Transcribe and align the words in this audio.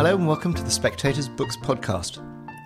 Hello 0.00 0.14
and 0.14 0.26
welcome 0.26 0.54
to 0.54 0.62
the 0.62 0.70
Spectator's 0.70 1.28
Books 1.28 1.56
Podcast. 1.56 2.24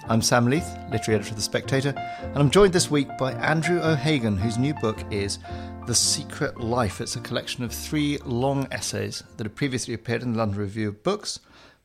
I'm 0.08 0.20
Sam 0.20 0.46
Leith, 0.46 0.68
literary 0.90 1.18
editor 1.18 1.30
of 1.30 1.36
The 1.36 1.42
Spectator, 1.42 1.94
and 2.20 2.36
I'm 2.36 2.50
joined 2.50 2.72
this 2.72 2.90
week 2.90 3.08
by 3.18 3.32
Andrew 3.32 3.80
O'Hagan, 3.80 4.36
whose 4.36 4.58
new 4.58 4.74
book 4.74 4.98
is 5.10 5.38
The 5.86 5.94
Secret 5.94 6.60
Life. 6.60 7.00
It's 7.00 7.16
a 7.16 7.20
collection 7.20 7.64
of 7.64 7.72
three 7.72 8.18
long 8.18 8.68
essays 8.70 9.22
that 9.36 9.44
have 9.44 9.54
previously 9.54 9.94
appeared 9.94 10.22
in 10.22 10.32
the 10.32 10.38
London 10.38 10.58
Review 10.60 10.88
of 10.88 11.02
Books, 11.02 11.40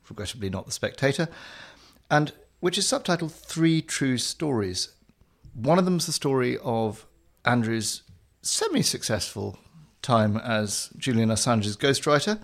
regrettably 0.09 0.49
not 0.49 0.65
The 0.65 0.73
Spectator, 0.73 1.29
and 2.11 2.33
which 2.59 2.77
is 2.77 2.86
subtitled 2.86 3.31
Three 3.31 3.81
True 3.81 4.17
Stories. 4.17 4.89
One 5.54 5.79
of 5.79 5.86
them 5.86 5.97
is 5.97 6.05
the 6.05 6.11
story 6.11 6.57
of 6.57 7.05
Andrew's 7.45 8.04
semi 8.41 8.81
successful 8.81 9.57
time 10.02 10.38
as 10.38 10.89
Julian 10.97 11.29
Assange's 11.29 11.77
ghostwriter, 11.77 12.39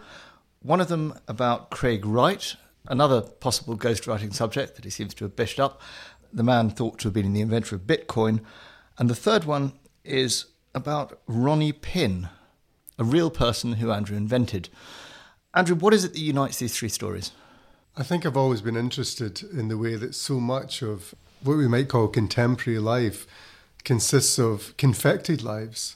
one 0.62 0.82
of 0.82 0.88
them 0.88 1.20
about 1.28 1.70
Craig 1.70 2.06
Wright, 2.06 2.56
Another 2.88 3.22
possible 3.22 3.78
ghostwriting 3.78 4.34
subject 4.34 4.76
that 4.76 4.84
he 4.84 4.92
seems 4.92 5.14
to 5.16 5.26
have 5.26 5.36
bished 5.36 5.60
up, 5.60 5.82
the 6.32 6.44
man 6.44 6.70
thought 6.70 7.00
to 7.00 7.08
have 7.08 7.14
been 7.14 7.34
the 7.34 7.42
inventor 7.42 7.76
of 7.76 7.82
Bitcoin. 7.82 8.42
And 8.98 9.10
the 9.10 9.16
third 9.16 9.46
one 9.46 9.74
is 10.04 10.46
about 10.76 11.20
Ronnie 11.28 11.72
Pinn, 11.72 12.30
a 13.00 13.04
real 13.04 13.32
person 13.32 13.74
who 13.74 13.92
Andrew 13.92 14.16
invented. 14.16 14.70
Andrew, 15.54 15.76
what 15.76 15.94
is 15.94 16.04
it 16.04 16.14
that 16.14 16.20
unites 16.20 16.60
these 16.60 16.78
three 16.78 16.90
stories? 16.90 17.32
I 17.98 18.04
think 18.04 18.26
I've 18.26 18.38
always 18.38 18.62
been 18.62 18.76
interested 18.76 19.42
in 19.42 19.70
the 19.70 19.78
way 19.78 19.96
that 19.96 20.14
so 20.14 20.40
much 20.40 20.82
of 20.82 21.16
what 21.42 21.58
we 21.58 21.68
might 21.68 21.88
call 21.88 22.08
contemporary 22.08 22.80
life 22.80 23.26
consists 23.84 24.38
of 24.38 24.76
confected 24.78 25.42
lives. 25.42 25.96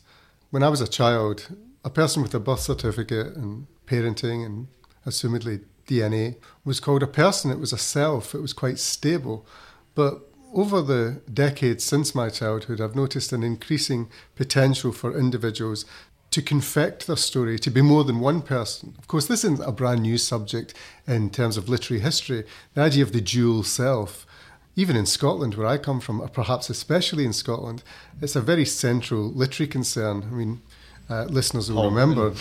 When 0.51 0.63
I 0.63 0.69
was 0.69 0.81
a 0.81 0.87
child, 0.87 1.47
a 1.83 1.91
person 1.91 2.23
with 2.23 2.33
a 2.33 2.39
birth 2.39 2.61
certificate 2.61 3.35
and 3.35 3.67
parenting 3.85 4.43
and 4.43 4.67
assumedly 5.05 5.63
DNA 5.85 6.37
was 6.65 6.79
called 6.79 7.03
a 7.03 7.07
person, 7.07 7.51
it 7.51 7.59
was 7.59 7.71
a 7.71 7.77
self, 7.77 8.33
it 8.33 8.41
was 8.41 8.53
quite 8.53 8.79
stable. 8.79 9.45
But 9.93 10.27
over 10.51 10.81
the 10.81 11.21
decades 11.31 11.83
since 11.83 12.15
my 12.15 12.29
childhood, 12.29 12.81
I've 12.81 12.95
noticed 12.95 13.31
an 13.31 13.43
increasing 13.43 14.09
potential 14.35 14.91
for 14.91 15.15
individuals 15.15 15.85
to 16.31 16.41
confect 16.41 17.05
their 17.05 17.15
story, 17.15 17.59
to 17.59 17.69
be 17.69 17.81
more 17.81 18.03
than 18.03 18.19
one 18.19 18.41
person. 18.41 18.95
Of 18.97 19.07
course, 19.07 19.27
this 19.27 19.43
isn't 19.43 19.67
a 19.67 19.71
brand 19.71 20.01
new 20.01 20.17
subject 20.17 20.73
in 21.05 21.29
terms 21.29 21.57
of 21.57 21.69
literary 21.69 22.01
history. 22.01 22.43
The 22.73 22.81
idea 22.81 23.03
of 23.03 23.11
the 23.11 23.21
dual 23.21 23.61
self, 23.61 24.25
even 24.75 24.95
in 24.95 25.05
Scotland, 25.05 25.55
where 25.55 25.67
I 25.67 25.77
come 25.77 25.99
from, 25.99 26.21
or 26.21 26.29
perhaps 26.29 26.69
especially 26.69 27.25
in 27.25 27.33
Scotland, 27.33 27.83
it's 28.21 28.35
a 28.35 28.41
very 28.41 28.65
central 28.65 29.31
literary 29.31 29.67
concern. 29.67 30.23
I 30.23 30.33
mean, 30.33 30.61
uh, 31.09 31.23
listeners 31.25 31.71
will 31.71 31.83
Hogg, 31.83 31.93
remember, 31.93 32.33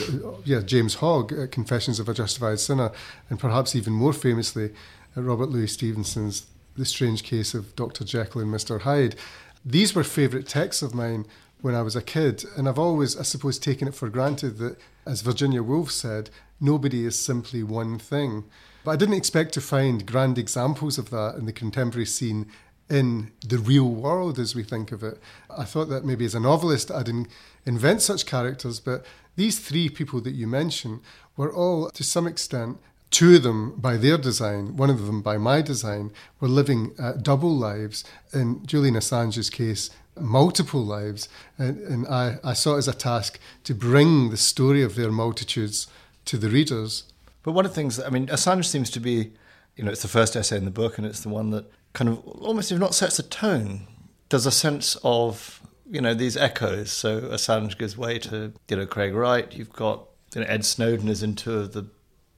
yeah, 0.44 0.60
James 0.60 0.96
Hogg, 0.96 1.32
uh, 1.32 1.46
Confessions 1.46 1.98
of 1.98 2.08
a 2.08 2.14
Justified 2.14 2.60
Sinner, 2.60 2.92
and 3.30 3.38
perhaps 3.38 3.74
even 3.74 3.92
more 3.92 4.12
famously, 4.12 4.70
uh, 5.16 5.22
Robert 5.22 5.48
Louis 5.48 5.68
Stevenson's 5.68 6.46
The 6.76 6.84
Strange 6.84 7.22
Case 7.22 7.54
of 7.54 7.74
Dr. 7.76 8.04
Jekyll 8.04 8.42
and 8.42 8.52
Mr. 8.52 8.82
Hyde. 8.82 9.16
These 9.64 9.94
were 9.94 10.04
favourite 10.04 10.46
texts 10.46 10.82
of 10.82 10.94
mine 10.94 11.24
when 11.60 11.74
I 11.74 11.82
was 11.82 11.96
a 11.96 12.02
kid, 12.02 12.44
and 12.56 12.68
I've 12.68 12.78
always, 12.78 13.16
I 13.16 13.22
suppose, 13.22 13.58
taken 13.58 13.88
it 13.88 13.94
for 13.94 14.08
granted 14.08 14.58
that, 14.58 14.76
as 15.06 15.22
Virginia 15.22 15.62
Woolf 15.62 15.90
said, 15.90 16.30
nobody 16.60 17.04
is 17.04 17.18
simply 17.18 17.62
one 17.62 17.98
thing. 17.98 18.44
But 18.84 18.92
I 18.92 18.96
didn't 18.96 19.16
expect 19.16 19.52
to 19.54 19.60
find 19.60 20.06
grand 20.06 20.38
examples 20.38 20.98
of 20.98 21.10
that 21.10 21.34
in 21.36 21.46
the 21.46 21.52
contemporary 21.52 22.06
scene 22.06 22.46
in 22.88 23.32
the 23.46 23.58
real 23.58 23.88
world 23.88 24.38
as 24.38 24.54
we 24.54 24.62
think 24.62 24.92
of 24.92 25.02
it. 25.02 25.20
I 25.50 25.64
thought 25.64 25.88
that 25.90 26.04
maybe 26.04 26.24
as 26.24 26.34
a 26.34 26.40
novelist 26.40 26.90
I'd 26.90 27.08
in, 27.08 27.28
invent 27.66 28.02
such 28.02 28.26
characters, 28.26 28.80
but 28.80 29.04
these 29.36 29.58
three 29.58 29.88
people 29.88 30.20
that 30.22 30.32
you 30.32 30.46
mention 30.46 31.00
were 31.36 31.52
all, 31.52 31.90
to 31.90 32.02
some 32.02 32.26
extent, 32.26 32.78
two 33.10 33.36
of 33.36 33.42
them 33.42 33.74
by 33.76 33.96
their 33.96 34.18
design, 34.18 34.76
one 34.76 34.90
of 34.90 35.06
them 35.06 35.22
by 35.22 35.38
my 35.38 35.62
design, 35.62 36.10
were 36.40 36.48
living 36.48 36.92
uh, 36.98 37.12
double 37.12 37.54
lives. 37.54 38.04
In 38.32 38.64
Julian 38.66 38.94
Assange's 38.94 39.50
case, 39.50 39.90
multiple 40.16 40.84
lives. 40.84 41.28
And, 41.56 41.78
and 41.78 42.06
I, 42.08 42.38
I 42.42 42.52
saw 42.52 42.74
it 42.74 42.78
as 42.78 42.88
a 42.88 42.94
task 42.94 43.38
to 43.64 43.74
bring 43.74 44.30
the 44.30 44.36
story 44.36 44.82
of 44.82 44.94
their 44.94 45.12
multitudes 45.12 45.86
to 46.24 46.36
the 46.36 46.48
readers. 46.48 47.04
But 47.48 47.52
one 47.52 47.64
of 47.64 47.70
the 47.70 47.74
things, 47.76 47.96
that, 47.96 48.06
I 48.06 48.10
mean, 48.10 48.26
Assange 48.26 48.66
seems 48.66 48.90
to 48.90 49.00
be, 49.00 49.32
you 49.74 49.82
know, 49.82 49.90
it's 49.90 50.02
the 50.02 50.08
first 50.08 50.36
essay 50.36 50.58
in 50.58 50.66
the 50.66 50.70
book 50.70 50.98
and 50.98 51.06
it's 51.06 51.20
the 51.20 51.30
one 51.30 51.48
that 51.52 51.64
kind 51.94 52.10
of 52.10 52.18
almost, 52.42 52.70
if 52.70 52.78
not 52.78 52.94
sets 52.94 53.18
a 53.18 53.22
tone, 53.22 53.86
there's 54.28 54.44
a 54.44 54.50
sense 54.50 54.98
of 55.02 55.62
you 55.90 56.02
know 56.02 56.12
these 56.12 56.36
echoes. 56.36 56.92
So 56.92 57.22
Assange 57.22 57.78
gives 57.78 57.96
way 57.96 58.18
to 58.18 58.52
you 58.68 58.76
know 58.76 58.84
Craig 58.84 59.14
Wright. 59.14 59.50
You've 59.50 59.72
got 59.72 60.04
you 60.34 60.42
know, 60.42 60.46
Ed 60.46 60.66
Snowden 60.66 61.08
is 61.08 61.22
into 61.22 61.66
the 61.66 61.86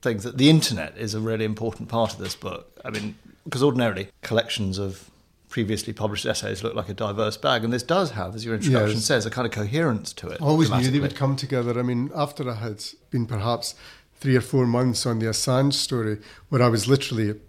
things 0.01 0.23
that 0.23 0.37
the 0.37 0.49
internet 0.49 0.97
is 0.97 1.13
a 1.13 1.19
really 1.19 1.43
important 1.43 1.89
part 1.89 2.13
of 2.13 2.19
this 2.19 2.37
book. 2.37 2.79
I 2.85 2.89
mean, 2.89 3.15
because 3.43 3.61
ordinarily 3.63 4.07
collections 4.21 4.77
of 4.77 5.11
previously 5.49 5.91
published 5.91 6.25
essays 6.25 6.63
look 6.63 6.73
like 6.73 6.87
a 6.87 6.93
diverse 6.93 7.35
bag, 7.35 7.65
and 7.65 7.73
this 7.73 7.83
does 7.83 8.11
have, 8.11 8.33
as 8.33 8.45
your 8.45 8.55
introduction 8.55 8.95
yes. 8.95 9.05
says, 9.05 9.25
a 9.25 9.29
kind 9.29 9.45
of 9.45 9.51
coherence 9.51 10.13
to 10.13 10.29
it. 10.29 10.41
I 10.41 10.45
always 10.45 10.71
knew 10.71 10.89
they 10.89 11.01
would 11.01 11.17
come 11.17 11.35
together. 11.35 11.77
I 11.77 11.83
mean, 11.83 12.09
after 12.15 12.49
I 12.49 12.53
had 12.53 12.81
been 13.09 13.25
perhaps 13.25 13.75
three 14.21 14.35
or 14.35 14.41
four 14.41 14.65
months 14.65 15.05
on 15.05 15.19
the 15.19 15.25
Assange 15.25 15.73
story, 15.73 16.19
where 16.47 16.61
I 16.61 16.69
was 16.69 16.87
literally 16.87 17.39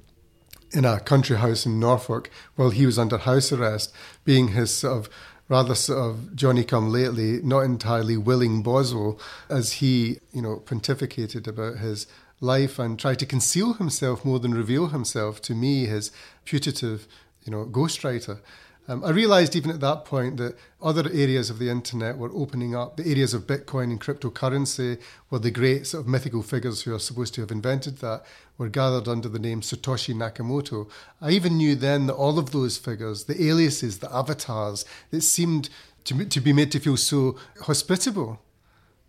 in 0.73 0.87
a 0.87 0.99
country 1.01 1.37
house 1.37 1.67
in 1.67 1.79
Norfolk 1.79 2.31
while 2.57 2.71
he 2.71 2.87
was 2.87 2.99
under 2.99 3.19
house 3.19 3.53
arrest, 3.53 3.95
being 4.25 4.49
his 4.49 4.75
sort 4.75 4.97
of 4.97 5.11
rather 5.49 5.75
sort 5.75 5.99
of 5.99 6.35
Johnny 6.35 6.65
come 6.65 6.91
lately, 6.91 7.43
not 7.43 7.61
entirely 7.61 8.17
willing 8.17 8.63
Boswell, 8.63 9.21
as 9.51 9.75
he, 9.75 10.19
you 10.33 10.41
know, 10.41 10.63
pontificated 10.65 11.47
about 11.47 11.77
his 11.77 12.07
life 12.41 12.79
and 12.79 12.99
tried 12.99 13.19
to 13.19 13.27
conceal 13.27 13.75
himself 13.75 14.25
more 14.25 14.41
than 14.41 14.55
reveal 14.55 14.89
himself 14.89 15.43
to 15.43 15.55
me, 15.55 15.85
his 15.85 16.11
putative, 16.47 17.07
you 17.45 17.53
know, 17.53 17.67
ghostwriter. 17.67 18.41
Um, 18.89 19.05
I 19.05 19.11
realized 19.11 19.55
even 19.55 19.71
at 19.71 19.81
that 19.81 20.05
point 20.05 20.39
that 20.39 20.57
other 20.83 21.09
areas 21.13 21.51
of 21.51 21.61
the 21.61 21.71
internet 21.71 22.19
were 22.19 22.33
opening 22.35 22.75
up. 22.75 22.97
The 22.97 23.09
areas 23.09 23.33
of 23.33 23.47
Bitcoin 23.47 23.85
and 23.85 24.01
cryptocurrency, 24.01 25.01
where 25.29 25.39
the 25.39 25.53
great 25.53 25.87
sort 25.87 26.03
of 26.03 26.09
mythical 26.09 26.43
figures 26.43 26.83
who 26.83 26.93
are 26.93 26.99
supposed 26.99 27.33
to 27.35 27.43
have 27.43 27.53
invented 27.53 27.99
that 27.99 28.25
were 28.59 28.69
gathered 28.69 29.07
under 29.07 29.29
the 29.29 29.39
name 29.39 29.61
Satoshi 29.61 30.15
Nakamoto. 30.15 30.91
I 31.21 31.31
even 31.31 31.57
knew 31.57 31.77
then 31.77 32.07
that 32.07 32.15
all 32.15 32.41
of 32.41 32.51
those 32.51 32.77
figures, 32.77 33.25
the 33.25 33.41
aliases, 33.45 33.99
the 33.99 34.13
avatars, 34.13 34.85
it 35.13 35.21
seemed 35.21 35.71
to, 36.05 36.25
to 36.25 36.41
be 36.41 36.53
made 36.53 36.73
to 36.73 36.81
feel 36.81 36.97
so 36.97 37.39
hospitable 37.61 38.41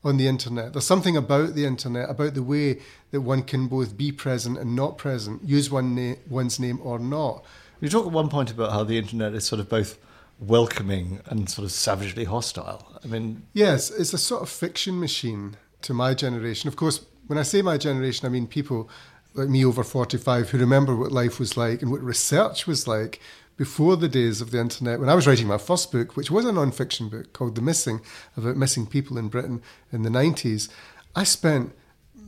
on 0.03 0.17
the 0.17 0.28
internet. 0.28 0.73
There's 0.73 0.85
something 0.85 1.17
about 1.17 1.55
the 1.55 1.66
internet, 1.66 2.11
about 2.11 2.35
the 2.35 2.44
way 2.44 2.79
that 3.09 3.22
one 3.22 3.41
can 3.41 3.67
both 3.67 3.97
be 3.97 4.11
present 4.11 4.59
and 4.59 4.75
not 4.75 5.00
present, 5.00 5.44
use 5.44 5.72
one 5.72 5.95
na- 5.95 6.16
one's 6.29 6.59
name 6.59 6.79
or 6.84 7.00
not 7.00 7.44
you 7.81 7.89
talk 7.89 8.06
at 8.06 8.11
one 8.11 8.29
point 8.29 8.51
about 8.51 8.72
how 8.72 8.84
the 8.84 8.97
internet 8.97 9.34
is 9.34 9.45
sort 9.45 9.59
of 9.59 9.69
both 9.69 9.97
welcoming 10.39 11.22
and 11.28 11.50
sort 11.50 11.66
of 11.66 11.72
savagely 11.72 12.25
hostile. 12.25 13.00
I 13.03 13.07
mean, 13.07 13.44
yes, 13.53 13.91
it's 13.91 14.13
a 14.13 14.17
sort 14.17 14.41
of 14.41 14.50
fiction 14.50 15.00
machine 15.00 15.57
to 15.84 15.94
my 15.94 16.13
generation. 16.13 16.67
Of 16.67 16.75
course, 16.75 17.06
when 17.28 17.38
I 17.38 17.44
say 17.44 17.61
my 17.61 17.78
generation, 17.78 18.25
I 18.25 18.29
mean 18.29 18.47
people 18.47 18.89
like 19.34 19.50
me 19.50 19.66
over 19.66 19.84
45 19.84 20.50
who 20.50 20.57
remember 20.57 20.95
what 20.95 21.11
life 21.11 21.39
was 21.39 21.57
like 21.57 21.81
and 21.81 21.91
what 21.91 22.01
research 22.01 22.67
was 22.67 22.88
like 22.88 23.19
before 23.57 23.97
the 23.97 24.09
days 24.09 24.41
of 24.41 24.51
the 24.51 24.59
internet. 24.59 25.00
When 25.00 25.09
I 25.09 25.16
was 25.16 25.28
writing 25.28 25.47
my 25.47 25.57
first 25.57 25.91
book, 25.91 26.16
which 26.16 26.31
was 26.31 26.45
a 26.45 26.51
non-fiction 26.51 27.09
book 27.09 27.34
called 27.34 27.55
The 27.55 27.61
Missing, 27.61 28.01
about 28.35 28.57
missing 28.57 28.88
people 28.88 29.17
in 29.17 29.29
Britain 29.29 29.61
in 29.91 30.03
the 30.03 30.09
90s, 30.09 30.69
I 31.16 31.23
spent 31.23 31.73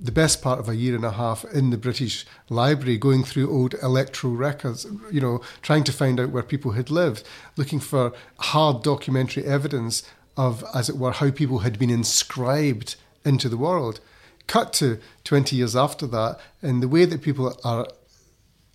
the 0.02 0.12
best 0.12 0.42
part 0.42 0.60
of 0.60 0.70
a 0.70 0.76
year 0.76 0.96
and 0.96 1.06
a 1.06 1.12
half 1.12 1.46
in 1.46 1.70
the 1.70 1.78
British 1.78 2.26
Library, 2.50 2.98
going 2.98 3.24
through 3.24 3.52
old 3.52 3.76
electoral 3.82 4.36
records, 4.36 4.86
you 5.12 5.22
know, 5.22 5.42
trying 5.62 5.84
to 5.86 5.94
find 5.94 6.20
out 6.20 6.30
where 6.30 6.44
people 6.44 6.72
had 6.72 6.90
lived, 6.90 7.24
looking 7.56 7.80
for 7.80 8.14
hard 8.40 8.84
documentary 8.84 9.46
evidence 9.46 10.04
of, 10.38 10.64
as 10.74 10.90
it 10.90 10.98
were, 10.98 11.12
how 11.12 11.32
people 11.32 11.60
had 11.60 11.80
been 11.80 11.90
inscribed 11.90 12.96
into 13.24 13.50
the 13.50 13.58
world. 13.58 14.00
Cut 14.48 14.74
to 14.74 15.00
20 15.24 15.56
years 15.56 15.76
after 15.76 16.06
that, 16.08 16.40
and 16.62 16.84
the 16.84 16.88
way 16.88 17.06
that 17.06 17.22
people 17.22 17.58
are, 17.64 17.88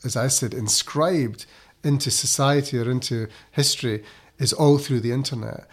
as 0.04 0.16
I 0.16 0.28
said, 0.28 0.54
inscribed 0.54 1.46
into 1.84 2.10
society 2.10 2.78
or 2.78 2.90
into 2.90 3.28
history 3.52 4.04
is 4.38 4.52
all 4.52 4.78
through 4.78 5.00
the 5.00 5.12
internet 5.12 5.66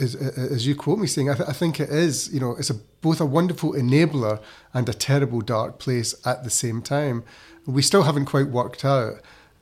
as, 0.00 0.14
as 0.14 0.66
you 0.66 0.74
quote 0.74 0.98
me 0.98 1.06
saying, 1.06 1.30
I, 1.30 1.34
th- 1.34 1.48
I, 1.48 1.52
think 1.52 1.80
it 1.80 1.90
is, 1.90 2.32
you 2.32 2.40
know, 2.40 2.52
it's 2.52 2.70
a, 2.70 2.74
both 2.74 3.20
a 3.20 3.26
wonderful 3.26 3.72
enabler 3.72 4.40
and 4.72 4.88
a 4.88 4.94
terrible 4.94 5.40
dark 5.40 5.78
place 5.78 6.14
at 6.26 6.44
the 6.44 6.50
same 6.50 6.82
time. 6.82 7.24
We 7.66 7.82
still 7.82 8.04
haven't 8.04 8.26
quite 8.26 8.48
worked 8.48 8.84
out 8.84 9.20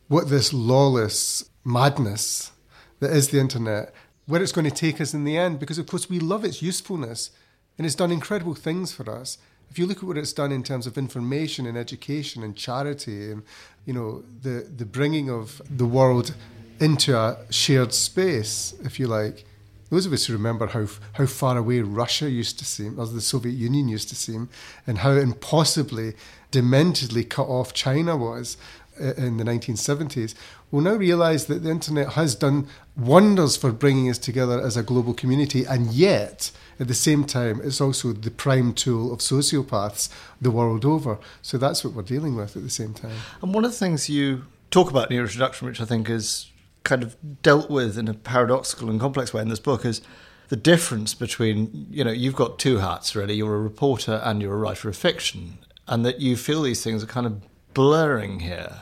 what 0.08 0.28
this 0.28 0.52
lawless 0.52 1.48
madness 1.64 2.52
that 3.00 3.10
is 3.10 3.28
the 3.28 3.40
internet, 3.40 3.92
where 4.26 4.42
it's 4.42 4.52
going 4.52 4.68
to 4.68 4.74
take 4.74 5.00
us 5.00 5.14
in 5.14 5.24
the 5.24 5.36
end, 5.36 5.58
because 5.58 5.78
of 5.78 5.86
course 5.86 6.08
we 6.08 6.18
love 6.18 6.44
its 6.44 6.62
usefulness 6.62 7.30
and 7.78 7.86
it's 7.86 7.94
done 7.94 8.10
incredible 8.10 8.54
things 8.54 8.92
for 8.92 9.10
us. 9.10 9.38
If 9.70 9.78
you 9.78 9.86
look 9.86 9.98
at 9.98 10.04
what 10.04 10.16
it's 10.16 10.32
done 10.32 10.52
in 10.52 10.62
terms 10.62 10.86
of 10.86 10.96
information 10.96 11.66
and 11.66 11.76
education 11.76 12.42
and 12.42 12.56
charity 12.56 13.30
and, 13.30 13.42
you 13.84 13.92
know, 13.92 14.22
the, 14.42 14.66
the 14.74 14.86
bringing 14.86 15.28
of 15.28 15.60
the 15.68 15.84
world 15.84 16.34
into 16.80 17.18
a 17.18 17.38
shared 17.50 17.92
space, 17.92 18.74
if 18.84 19.00
you 19.00 19.08
like, 19.08 19.44
those 19.90 20.06
of 20.06 20.12
us 20.12 20.26
who 20.26 20.32
remember 20.32 20.66
how 20.68 20.86
how 21.14 21.26
far 21.26 21.56
away 21.56 21.80
Russia 21.80 22.28
used 22.30 22.58
to 22.58 22.64
seem, 22.64 22.98
or 22.98 23.06
the 23.06 23.20
Soviet 23.20 23.52
Union 23.52 23.88
used 23.88 24.08
to 24.08 24.16
seem, 24.16 24.48
and 24.86 24.98
how 24.98 25.12
impossibly, 25.12 26.14
dementedly 26.52 27.28
cut 27.28 27.46
off 27.46 27.72
China 27.72 28.16
was 28.16 28.56
uh, 29.00 29.14
in 29.14 29.36
the 29.36 29.44
1970s, 29.44 30.34
will 30.70 30.80
now 30.80 30.94
realise 30.94 31.44
that 31.44 31.62
the 31.62 31.70
internet 31.70 32.14
has 32.14 32.34
done 32.34 32.66
wonders 32.96 33.56
for 33.56 33.70
bringing 33.72 34.08
us 34.08 34.18
together 34.18 34.60
as 34.60 34.76
a 34.76 34.82
global 34.82 35.14
community, 35.14 35.64
and 35.64 35.92
yet 35.92 36.50
at 36.78 36.88
the 36.88 36.94
same 36.94 37.24
time, 37.24 37.60
it's 37.64 37.80
also 37.80 38.12
the 38.12 38.30
prime 38.30 38.74
tool 38.74 39.12
of 39.12 39.20
sociopaths 39.20 40.10
the 40.40 40.50
world 40.50 40.84
over. 40.84 41.18
So 41.40 41.56
that's 41.56 41.84
what 41.84 41.94
we're 41.94 42.02
dealing 42.02 42.36
with 42.36 42.56
at 42.56 42.62
the 42.62 42.70
same 42.70 42.92
time. 42.92 43.16
And 43.40 43.54
one 43.54 43.64
of 43.64 43.70
the 43.70 43.76
things 43.76 44.10
you 44.10 44.44
talk 44.70 44.90
about 44.90 45.10
in 45.10 45.14
your 45.14 45.24
introduction, 45.24 45.66
which 45.66 45.80
I 45.80 45.86
think 45.86 46.10
is 46.10 46.50
kind 46.86 47.02
of 47.02 47.16
dealt 47.42 47.68
with 47.68 47.98
in 47.98 48.08
a 48.08 48.14
paradoxical 48.14 48.88
and 48.88 48.98
complex 48.98 49.34
way 49.34 49.42
in 49.42 49.50
this 49.50 49.60
book, 49.60 49.84
is 49.84 50.00
the 50.48 50.56
difference 50.56 51.12
between, 51.12 51.86
you 51.90 52.02
know, 52.02 52.10
you've 52.12 52.36
got 52.36 52.58
two 52.58 52.78
hats 52.78 53.14
really. 53.14 53.34
You're 53.34 53.56
a 53.56 53.60
reporter 53.60 54.22
and 54.24 54.40
you're 54.40 54.54
a 54.54 54.58
writer 54.58 54.88
of 54.88 54.96
fiction, 54.96 55.58
and 55.86 56.06
that 56.06 56.20
you 56.20 56.36
feel 56.36 56.62
these 56.62 56.82
things 56.82 57.02
are 57.02 57.06
kind 57.06 57.26
of 57.26 57.42
blurring 57.74 58.40
here 58.40 58.78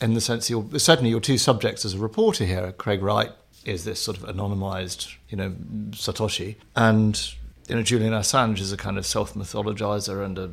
in 0.00 0.14
the 0.14 0.20
sense 0.20 0.50
you're 0.50 0.66
certainly 0.78 1.10
your 1.10 1.20
two 1.20 1.38
subjects 1.38 1.84
as 1.84 1.94
a 1.94 1.98
reporter 1.98 2.44
here, 2.44 2.72
Craig 2.72 3.02
Wright 3.02 3.32
is 3.64 3.84
this 3.84 4.00
sort 4.00 4.16
of 4.16 4.24
anonymized, 4.24 5.14
you 5.28 5.36
know, 5.36 5.50
Satoshi, 5.90 6.56
and 6.74 7.34
you 7.68 7.74
know 7.74 7.82
Julian 7.82 8.12
Assange 8.12 8.60
is 8.60 8.72
a 8.72 8.76
kind 8.76 8.98
of 8.98 9.06
self-mythologizer 9.06 10.24
and 10.24 10.38
a 10.38 10.50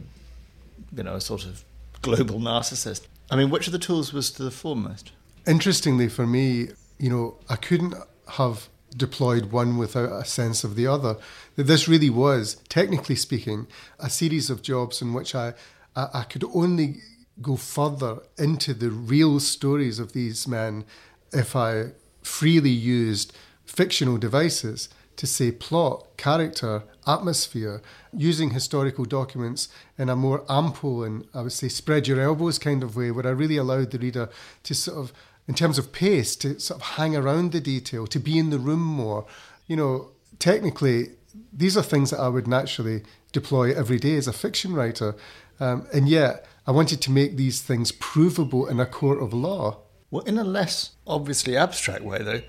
you 0.95 1.03
know 1.03 1.15
a 1.15 1.21
sort 1.21 1.45
of 1.45 1.63
global 2.01 2.39
narcissist. 2.39 3.07
I 3.29 3.35
mean, 3.35 3.49
which 3.49 3.67
of 3.67 3.73
the 3.73 3.79
tools 3.79 4.13
was 4.13 4.31
to 4.31 4.43
the 4.43 4.51
foremost? 4.51 5.11
Interestingly, 5.45 6.07
for 6.07 6.25
me, 6.25 6.69
you 7.03 7.09
know, 7.09 7.35
I 7.49 7.57
couldn't 7.57 7.95
have 8.29 8.69
deployed 8.95 9.51
one 9.51 9.77
without 9.77 10.13
a 10.13 10.23
sense 10.23 10.63
of 10.63 10.77
the 10.77 10.87
other. 10.87 11.17
That 11.57 11.63
this 11.63 11.85
really 11.85 12.09
was, 12.09 12.61
technically 12.69 13.17
speaking, 13.17 13.67
a 13.99 14.09
series 14.09 14.49
of 14.49 14.61
jobs 14.61 15.01
in 15.01 15.13
which 15.13 15.35
I, 15.35 15.53
I, 15.97 16.07
I 16.13 16.23
could 16.23 16.45
only 16.53 17.01
go 17.41 17.57
further 17.57 18.19
into 18.37 18.73
the 18.73 18.89
real 18.89 19.41
stories 19.41 19.99
of 19.99 20.13
these 20.13 20.47
men 20.47 20.85
if 21.33 21.57
I 21.57 21.87
freely 22.21 22.69
used 22.69 23.33
fictional 23.65 24.17
devices 24.17 24.87
to 25.17 25.27
say 25.27 25.51
plot, 25.51 26.07
character, 26.15 26.83
atmosphere, 27.05 27.81
using 28.13 28.51
historical 28.51 29.03
documents 29.03 29.67
in 29.97 30.07
a 30.07 30.15
more 30.15 30.45
ample 30.49 31.03
and 31.03 31.27
I 31.33 31.41
would 31.41 31.51
say 31.51 31.67
spread 31.67 32.07
your 32.07 32.21
elbows 32.21 32.59
kind 32.59 32.81
of 32.81 32.95
way, 32.95 33.11
where 33.11 33.27
I 33.27 33.31
really 33.31 33.57
allowed 33.57 33.91
the 33.91 33.99
reader 33.99 34.29
to 34.63 34.73
sort 34.73 34.97
of, 34.97 35.13
in 35.47 35.53
terms 35.53 35.77
of 35.77 35.91
pace, 35.91 36.35
to 36.37 36.59
sort 36.59 36.81
of 36.81 36.87
hang 36.97 37.15
around 37.15 37.51
the 37.51 37.59
detail, 37.59 38.07
to 38.07 38.19
be 38.19 38.37
in 38.37 38.49
the 38.49 38.59
room 38.59 38.81
more. 38.81 39.25
You 39.67 39.75
know, 39.75 40.11
technically, 40.39 41.09
these 41.51 41.75
are 41.75 41.83
things 41.83 42.11
that 42.11 42.19
I 42.19 42.29
would 42.29 42.47
naturally 42.47 43.03
deploy 43.31 43.73
every 43.73 43.97
day 43.97 44.15
as 44.15 44.27
a 44.27 44.33
fiction 44.33 44.73
writer. 44.73 45.15
Um, 45.59 45.87
and 45.93 46.07
yet, 46.07 46.45
I 46.65 46.71
wanted 46.71 47.01
to 47.01 47.11
make 47.11 47.35
these 47.35 47.61
things 47.61 47.91
provable 47.91 48.67
in 48.67 48.79
a 48.79 48.85
court 48.85 49.21
of 49.21 49.33
law. 49.33 49.79
Well, 50.11 50.23
in 50.23 50.37
a 50.37 50.43
less 50.43 50.91
obviously 51.05 51.57
abstract 51.57 52.03
way, 52.03 52.21
though, 52.21 52.41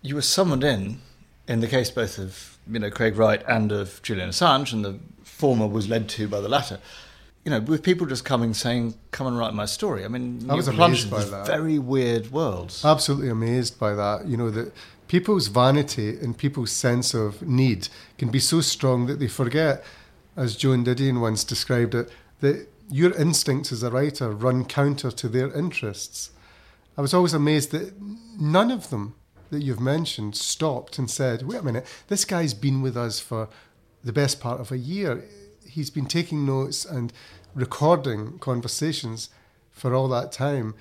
you 0.00 0.14
were 0.14 0.22
summoned 0.22 0.64
in, 0.64 1.00
in 1.46 1.60
the 1.60 1.66
case 1.66 1.90
both 1.90 2.18
of 2.18 2.58
you 2.70 2.78
know 2.78 2.90
Craig 2.90 3.16
Wright 3.16 3.42
and 3.46 3.72
of 3.72 4.00
Julian 4.02 4.30
Assange, 4.30 4.72
and 4.72 4.84
the 4.84 4.98
former 5.22 5.66
was 5.66 5.88
led 5.88 6.08
to 6.10 6.28
by 6.28 6.40
the 6.40 6.48
latter. 6.48 6.78
You 7.44 7.50
know, 7.50 7.60
with 7.60 7.82
people 7.82 8.06
just 8.06 8.24
coming 8.24 8.54
saying, 8.54 8.94
"Come 9.10 9.26
and 9.26 9.36
write 9.36 9.52
my 9.52 9.64
story." 9.66 10.04
I 10.04 10.08
mean, 10.08 10.48
I 10.48 10.54
was 10.54 10.68
amazed 10.68 11.10
by 11.10 11.24
that. 11.24 11.46
Very 11.46 11.78
weird 11.78 12.30
worlds. 12.30 12.84
Absolutely 12.84 13.30
amazed 13.30 13.80
by 13.80 13.94
that. 13.94 14.26
You 14.26 14.36
know 14.36 14.50
that 14.50 14.72
people's 15.08 15.48
vanity 15.48 16.10
and 16.20 16.38
people's 16.38 16.70
sense 16.70 17.14
of 17.14 17.42
need 17.42 17.88
can 18.16 18.30
be 18.30 18.38
so 18.38 18.60
strong 18.60 19.06
that 19.06 19.18
they 19.18 19.28
forget, 19.28 19.84
as 20.36 20.56
Joan 20.56 20.84
Didion 20.84 21.20
once 21.20 21.42
described 21.42 21.94
it, 21.94 22.10
that 22.40 22.68
your 22.88 23.12
instincts 23.14 23.72
as 23.72 23.82
a 23.82 23.90
writer 23.90 24.30
run 24.30 24.64
counter 24.64 25.10
to 25.10 25.28
their 25.28 25.52
interests. 25.52 26.30
I 26.96 27.00
was 27.00 27.14
always 27.14 27.34
amazed 27.34 27.72
that 27.72 27.94
none 28.38 28.70
of 28.70 28.90
them 28.90 29.14
that 29.50 29.62
you've 29.62 29.80
mentioned 29.80 30.36
stopped 30.36 30.98
and 30.98 31.10
said, 31.10 31.42
wait 31.42 31.60
a 31.60 31.62
minute, 31.62 31.86
this 32.08 32.24
guy's 32.24 32.54
been 32.54 32.82
with 32.82 32.96
us 32.96 33.18
for 33.18 33.48
the 34.04 34.12
best 34.12 34.40
part 34.40 34.60
of 34.60 34.70
a 34.70 34.78
year. 34.78 35.24
He's 35.72 35.88
been 35.88 36.04
taking 36.04 36.44
notes 36.44 36.84
and 36.84 37.14
recording 37.54 38.38
conversations 38.40 39.30
for 39.70 39.94
all 39.94 40.06
that 40.08 40.30
time. 40.30 40.74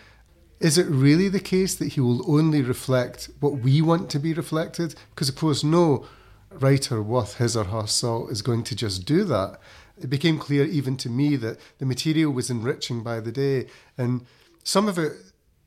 Is 0.60 0.78
it 0.78 0.86
really 0.88 1.30
the 1.30 1.40
case 1.40 1.76
that 1.76 1.94
he 1.94 2.02
will 2.02 2.30
only 2.30 2.62
reflect 2.62 3.30
what 3.40 3.60
we 3.60 3.82
want 3.82 4.10
to 4.10 4.20
be 4.20 4.34
reflected? 4.34 4.96
Because, 5.16 5.30
of 5.30 5.38
course, 5.38 5.64
no 5.64 6.06
writer 6.50 7.02
worth 7.02 7.38
his 7.38 7.56
or 7.56 7.64
her 7.64 7.88
salt 7.88 8.32
is 8.32 8.42
going 8.42 8.66
to 8.66 8.76
just 8.76 9.06
do 9.06 9.24
that. 9.24 9.62
It 9.98 10.10
became 10.10 10.38
clear 10.38 10.66
even 10.66 10.98
to 10.98 11.10
me 11.10 11.38
that 11.38 11.58
the 11.78 11.86
material 11.86 12.34
was 12.34 12.50
enriching 12.50 13.02
by 13.02 13.22
the 13.22 13.32
day, 13.32 13.68
and 13.98 14.26
some 14.62 14.90
of 14.90 15.00
it 15.00 15.14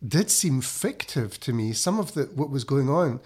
did 0.07 0.31
seem 0.31 0.61
fictive 0.61 1.41
to 1.41 1.55
me, 1.55 1.73
some 1.73 1.99
of 1.99 2.13
the, 2.13 2.25
what 2.25 2.51
was 2.51 2.65
going 2.65 2.91
on. 2.91 3.21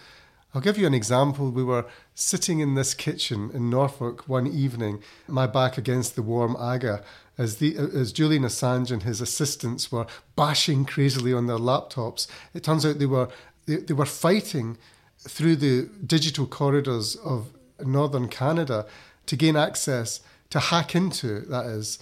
I'll 0.58 0.64
give 0.64 0.76
you 0.76 0.88
an 0.88 0.94
example. 0.94 1.52
We 1.52 1.62
were 1.62 1.86
sitting 2.16 2.58
in 2.58 2.74
this 2.74 2.92
kitchen 2.92 3.48
in 3.54 3.70
Norfolk 3.70 4.28
one 4.28 4.48
evening, 4.48 5.00
my 5.28 5.46
back 5.46 5.78
against 5.78 6.16
the 6.16 6.22
warm 6.22 6.56
aga, 6.56 7.04
as, 7.38 7.58
the, 7.58 7.76
as 7.76 8.10
Julian 8.10 8.42
Assange 8.42 8.90
and 8.90 9.04
his 9.04 9.20
assistants 9.20 9.92
were 9.92 10.08
bashing 10.34 10.84
crazily 10.84 11.32
on 11.32 11.46
their 11.46 11.58
laptops. 11.58 12.26
It 12.54 12.64
turns 12.64 12.84
out 12.84 12.98
they 12.98 13.06
were, 13.06 13.28
they, 13.66 13.76
they 13.76 13.94
were 13.94 14.04
fighting 14.04 14.78
through 15.20 15.54
the 15.54 15.88
digital 16.04 16.44
corridors 16.44 17.14
of 17.14 17.52
northern 17.84 18.26
Canada 18.26 18.84
to 19.26 19.36
gain 19.36 19.54
access, 19.54 20.22
to 20.50 20.58
hack 20.58 20.92
into, 20.96 21.42
that 21.42 21.66
is, 21.66 22.00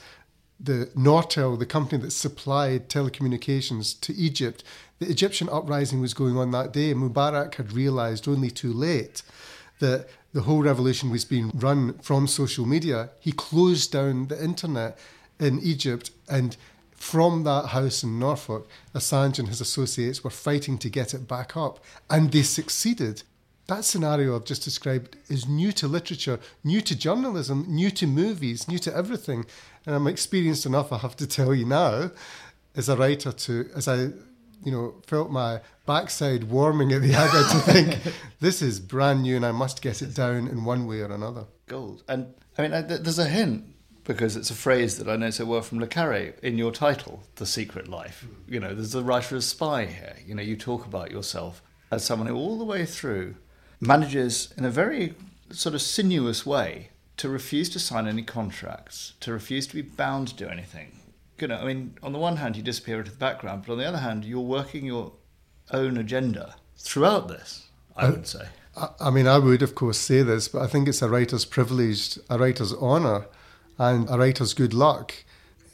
the 0.59 0.91
Nortel, 0.97 1.59
the 1.59 1.67
company 1.67 2.01
that 2.01 2.13
supplied 2.13 2.89
telecommunications 2.89 4.01
to 4.01 4.15
Egypt, 4.15 4.65
the 4.99 5.09
Egyptian 5.09 5.49
uprising 5.49 6.01
was 6.01 6.15
going 6.15 6.37
on 6.37 6.51
that 6.53 6.73
day. 6.73 6.95
Mubarak 6.95 7.55
had 7.57 7.73
realized 7.73 8.29
only 8.29 8.51
too 8.51 8.73
late 8.73 9.23
that 9.79 10.09
the 10.33 10.43
whole 10.43 10.63
revolution 10.63 11.11
was 11.11 11.25
being 11.25 11.51
run 11.55 11.95
from 11.99 12.27
social 12.27 12.67
media. 12.67 13.11
He 13.21 13.33
closed 13.33 13.93
down 13.93 14.29
the 14.29 14.43
internet 14.43 14.99
in 15.39 15.61
Egypt, 15.61 16.11
and 16.29 16.57
from 16.93 17.45
that 17.45 17.67
house 17.67 18.03
in 18.03 18.19
Norfolk, 18.19 18.69
Assange 18.95 19.39
and 19.39 19.49
his 19.49 19.61
associates 19.61 20.25
were 20.25 20.31
fighting 20.31 20.79
to 20.79 20.89
get 20.89 21.13
it 21.13 21.29
back 21.29 21.57
up, 21.57 21.79
and 22.09 22.33
they 22.33 22.43
succeeded. 22.43 23.23
That 23.67 23.85
scenario 23.85 24.37
I've 24.37 24.45
just 24.45 24.63
described 24.63 25.17
is 25.29 25.49
new 25.49 25.73
to 25.73 25.89
literature, 25.89 26.39
new 26.63 26.81
to 26.83 26.97
journalism, 26.97 27.67
new 27.69 27.91
to 27.91 28.07
movies, 28.07 28.69
new 28.69 28.79
to 28.79 28.97
everything. 28.97 29.45
And 29.85 29.95
I'm 29.95 30.07
experienced 30.07 30.67
enough, 30.67 30.93
I 30.93 30.99
have 30.99 31.17
to 31.17 31.27
tell 31.27 31.53
you 31.53 31.67
now, 31.67 32.13
as 32.77 32.89
a 32.89 32.97
writer, 32.97 33.33
to 33.33 33.69
as 33.75 33.89
I, 33.89 34.11
you 34.65 34.73
know, 34.73 34.95
felt 35.07 35.31
my 35.31 35.61
backside 35.87 36.45
warming 36.45 36.93
at 36.93 37.03
the 37.03 37.15
aga 37.17 37.49
to 37.51 37.73
think 37.73 38.15
this 38.41 38.63
is 38.63 38.81
brand 38.81 39.23
new 39.23 39.37
and 39.37 39.47
I 39.47 39.53
must 39.53 39.83
get 39.83 40.03
it 40.03 40.15
down 40.15 40.49
in 40.49 40.65
one 40.65 40.87
way 40.87 41.01
or 41.01 41.13
another. 41.13 41.45
Gold. 41.67 42.03
And 42.09 42.35
I 42.59 42.63
mean, 42.63 42.71
there's 42.87 43.19
a 43.19 43.29
hint 43.29 43.65
because 44.05 44.37
it's 44.37 44.51
a 44.51 44.55
phrase 44.55 44.99
that 44.99 45.09
I 45.09 45.17
know 45.17 45.31
so 45.31 45.45
well 45.45 45.63
from 45.63 45.81
Le 45.81 45.87
Carre 45.87 46.35
in 46.43 46.57
your 46.57 46.71
title, 46.73 47.23
The 47.37 47.47
Secret 47.47 47.89
Life. 47.89 48.25
Mm. 48.27 48.53
You 48.53 48.61
know, 48.61 48.75
there's 48.75 48.95
a 48.95 49.03
writer 49.03 49.37
of 49.37 49.45
spy 49.45 49.87
here. 49.87 50.17
You 50.25 50.35
know, 50.35 50.43
you 50.43 50.57
talk 50.57 50.87
about 50.87 51.11
yourself 51.11 51.63
as 51.91 52.05
someone 52.05 52.29
who 52.29 52.37
all 52.37 52.59
the 52.59 52.65
way 52.65 52.87
through 52.87 53.35
manages 53.81 54.55
in 54.57 54.65
a 54.65 54.71
very 54.71 55.15
sort 55.51 55.75
of 55.75 55.83
sinuous 55.83 56.47
way 56.47 56.91
to 57.17 57.29
refuse 57.29 57.69
to 57.71 57.79
sign 57.79 58.07
any 58.07 58.23
contracts, 58.23 59.15
to 59.21 59.33
refuse 59.33 59.67
to 59.67 59.75
be 59.75 59.83
bound 59.83 60.29
to 60.29 60.35
do 60.35 60.49
anything. 60.49 61.01
You 61.39 61.49
know, 61.49 61.57
I 61.57 61.65
mean, 61.65 61.99
on 62.03 62.13
the 62.13 62.19
one 62.19 62.37
hand, 62.37 62.57
you 62.57 62.63
disappear 62.63 62.99
into 62.99 63.11
the 63.11 63.17
background, 63.17 63.65
but 63.67 63.73
on 63.73 63.79
the 63.79 63.87
other 63.87 63.99
hand, 63.99 64.25
you're 64.25 64.41
working 64.41 64.87
your 64.87 65.13
own 65.71 65.97
agenda 65.97 66.57
throughout 66.77 67.29
this, 67.29 67.67
I 67.97 68.11
would 68.11 68.27
say. 68.27 68.47
I 69.01 69.11
mean, 69.11 69.27
I 69.27 69.39
would, 69.39 69.63
of 69.63 69.75
course, 69.75 69.99
say 69.99 70.23
this, 70.23 70.49
but 70.49 70.63
I 70.63 70.67
think 70.67 70.89
it's 70.89 71.03
a 71.03 71.09
writer's 71.09 71.45
privilege, 71.45 72.19
a 72.29 72.39
writer's 72.39 72.75
honour, 72.75 73.27
and 73.79 74.09
a 74.11 74.19
writer's 74.19 74.55
good 74.55 74.75
luck, 74.75 75.15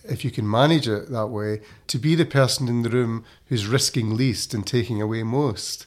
if 0.04 0.24
you 0.24 0.30
can 0.30 0.48
manage 0.48 0.88
it 0.88 1.10
that 1.10 1.28
way, 1.28 1.60
to 1.88 1.98
be 1.98 2.14
the 2.14 2.24
person 2.24 2.68
in 2.68 2.82
the 2.82 2.90
room 2.90 3.24
who's 3.46 3.66
risking 3.66 4.16
least 4.16 4.54
and 4.54 4.66
taking 4.66 5.00
away 5.02 5.22
most 5.22 5.86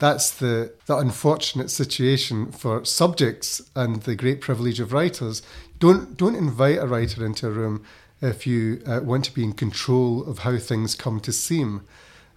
that's 0.00 0.30
the, 0.30 0.72
the 0.86 0.96
unfortunate 0.96 1.70
situation 1.70 2.50
for 2.50 2.84
subjects 2.84 3.60
and 3.76 4.02
the 4.02 4.16
great 4.16 4.40
privilege 4.40 4.80
of 4.80 4.94
writers. 4.94 5.42
Don't, 5.78 6.16
don't 6.16 6.34
invite 6.34 6.78
a 6.78 6.86
writer 6.86 7.24
into 7.24 7.46
a 7.46 7.50
room 7.50 7.84
if 8.20 8.46
you 8.46 8.82
uh, 8.86 9.00
want 9.02 9.24
to 9.26 9.34
be 9.34 9.44
in 9.44 9.52
control 9.52 10.24
of 10.24 10.40
how 10.40 10.58
things 10.58 10.94
come 10.94 11.20
to 11.20 11.32
seem. 11.32 11.82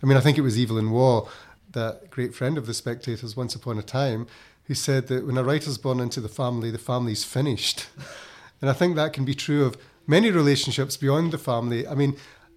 I 0.01 0.05
mean, 0.05 0.17
I 0.17 0.21
think 0.21 0.37
it 0.37 0.41
was 0.41 0.57
Evelyn 0.57 0.91
Waugh, 0.91 1.27
that 1.71 2.09
great 2.09 2.33
friend 2.33 2.57
of 2.57 2.65
the 2.65 2.73
spectators 2.73 3.35
once 3.35 3.55
upon 3.55 3.77
a 3.77 3.83
time, 3.83 4.27
who 4.65 4.73
said 4.73 5.07
that 5.07 5.25
when 5.25 5.37
a 5.37 5.43
writer's 5.43 5.77
born 5.77 5.99
into 5.99 6.21
the 6.21 6.29
family, 6.29 6.71
the 6.71 6.77
family's 6.77 7.23
finished. 7.23 7.87
and 8.61 8.69
I 8.69 8.73
think 8.73 8.95
that 8.95 9.13
can 9.13 9.25
be 9.25 9.33
true 9.33 9.65
of 9.65 9.77
many 10.07 10.31
relationships 10.31 10.97
beyond 10.97 11.31
the 11.31 11.37
family. 11.37 11.87
I 11.87 11.95
mean, 11.95 12.15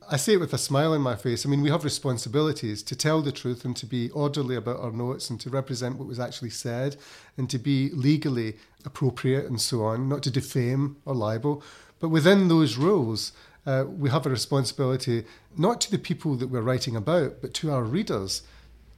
I 0.08 0.16
say 0.16 0.34
it 0.34 0.40
with 0.40 0.52
a 0.52 0.58
smile 0.58 0.92
on 0.92 1.00
my 1.00 1.16
face. 1.16 1.44
I 1.44 1.48
mean, 1.48 1.62
we 1.62 1.70
have 1.70 1.82
responsibilities 1.82 2.82
to 2.84 2.94
tell 2.94 3.22
the 3.22 3.32
truth 3.32 3.64
and 3.64 3.76
to 3.76 3.86
be 3.86 4.08
orderly 4.10 4.54
about 4.54 4.78
our 4.78 4.92
notes 4.92 5.30
and 5.30 5.40
to 5.40 5.50
represent 5.50 5.96
what 5.96 6.06
was 6.06 6.20
actually 6.20 6.50
said 6.50 6.96
and 7.36 7.50
to 7.50 7.58
be 7.58 7.90
legally 7.90 8.56
appropriate 8.84 9.46
and 9.46 9.60
so 9.60 9.82
on, 9.82 10.08
not 10.08 10.22
to 10.22 10.30
defame 10.30 10.96
or 11.04 11.14
libel. 11.14 11.60
But 12.00 12.10
within 12.10 12.48
those 12.48 12.76
rules, 12.76 13.32
uh, 13.66 13.84
we 13.86 14.10
have 14.10 14.26
a 14.26 14.30
responsibility 14.30 15.24
not 15.56 15.80
to 15.82 15.90
the 15.90 15.98
people 15.98 16.36
that 16.36 16.48
we're 16.48 16.60
writing 16.60 16.94
about, 16.94 17.40
but 17.40 17.54
to 17.54 17.72
our 17.72 17.82
readers 17.82 18.42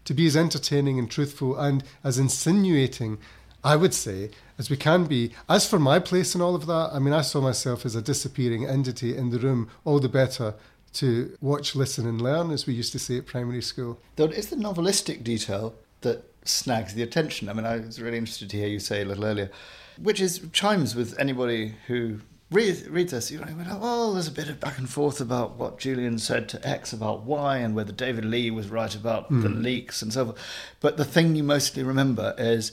to 0.04 0.14
be 0.14 0.26
as 0.26 0.36
entertaining 0.36 0.98
and 0.98 1.10
truthful 1.10 1.58
and 1.58 1.84
as 2.02 2.18
insinuating, 2.18 3.18
I 3.62 3.76
would 3.76 3.94
say, 3.94 4.30
as 4.58 4.70
we 4.70 4.76
can 4.76 5.04
be. 5.04 5.32
As 5.48 5.68
for 5.68 5.78
my 5.78 5.98
place 5.98 6.34
in 6.34 6.40
all 6.40 6.54
of 6.54 6.66
that, 6.66 6.90
I 6.92 6.98
mean, 6.98 7.12
I 7.12 7.20
saw 7.20 7.40
myself 7.40 7.84
as 7.84 7.94
a 7.94 8.02
disappearing 8.02 8.66
entity 8.66 9.16
in 9.16 9.30
the 9.30 9.38
room, 9.38 9.68
all 9.84 10.00
the 10.00 10.08
better 10.08 10.54
to 10.94 11.36
watch, 11.40 11.74
listen, 11.74 12.06
and 12.06 12.20
learn, 12.20 12.50
as 12.50 12.66
we 12.66 12.74
used 12.74 12.92
to 12.92 12.98
say 12.98 13.18
at 13.18 13.26
primary 13.26 13.62
school. 13.62 14.00
Though 14.16 14.24
it's 14.24 14.46
the 14.46 14.56
novelistic 14.56 15.22
detail 15.22 15.74
that 16.00 16.24
snags 16.44 16.94
the 16.94 17.02
attention. 17.02 17.48
I 17.48 17.52
mean, 17.52 17.66
I 17.66 17.76
was 17.76 18.00
really 18.00 18.18
interested 18.18 18.48
to 18.50 18.56
hear 18.56 18.68
you 18.68 18.78
say 18.78 19.02
a 19.02 19.04
little 19.04 19.24
earlier, 19.24 19.50
which 19.98 20.20
is 20.20 20.40
chimes 20.52 20.94
with 20.94 21.18
anybody 21.18 21.74
who 21.86 22.20
read, 22.50 22.86
read 22.88 23.08
this, 23.10 23.30
you 23.30 23.38
know, 23.38 23.78
well, 23.80 24.14
there's 24.14 24.28
a 24.28 24.32
bit 24.32 24.48
of 24.48 24.60
back 24.60 24.78
and 24.78 24.88
forth 24.88 25.20
about 25.20 25.56
what 25.56 25.78
Julian 25.78 26.18
said 26.18 26.48
to 26.50 26.68
X 26.68 26.92
about 26.92 27.22
Y 27.22 27.58
and 27.58 27.74
whether 27.74 27.92
David 27.92 28.24
Leigh 28.24 28.50
was 28.50 28.68
right 28.68 28.94
about 28.94 29.30
mm. 29.30 29.42
the 29.42 29.48
hmm. 29.48 29.62
leaks 29.62 30.02
and 30.02 30.12
so 30.12 30.26
forth. 30.26 30.38
But 30.80 30.96
the 30.96 31.04
thing 31.04 31.36
you 31.36 31.42
mostly 31.42 31.82
remember 31.82 32.34
is 32.38 32.72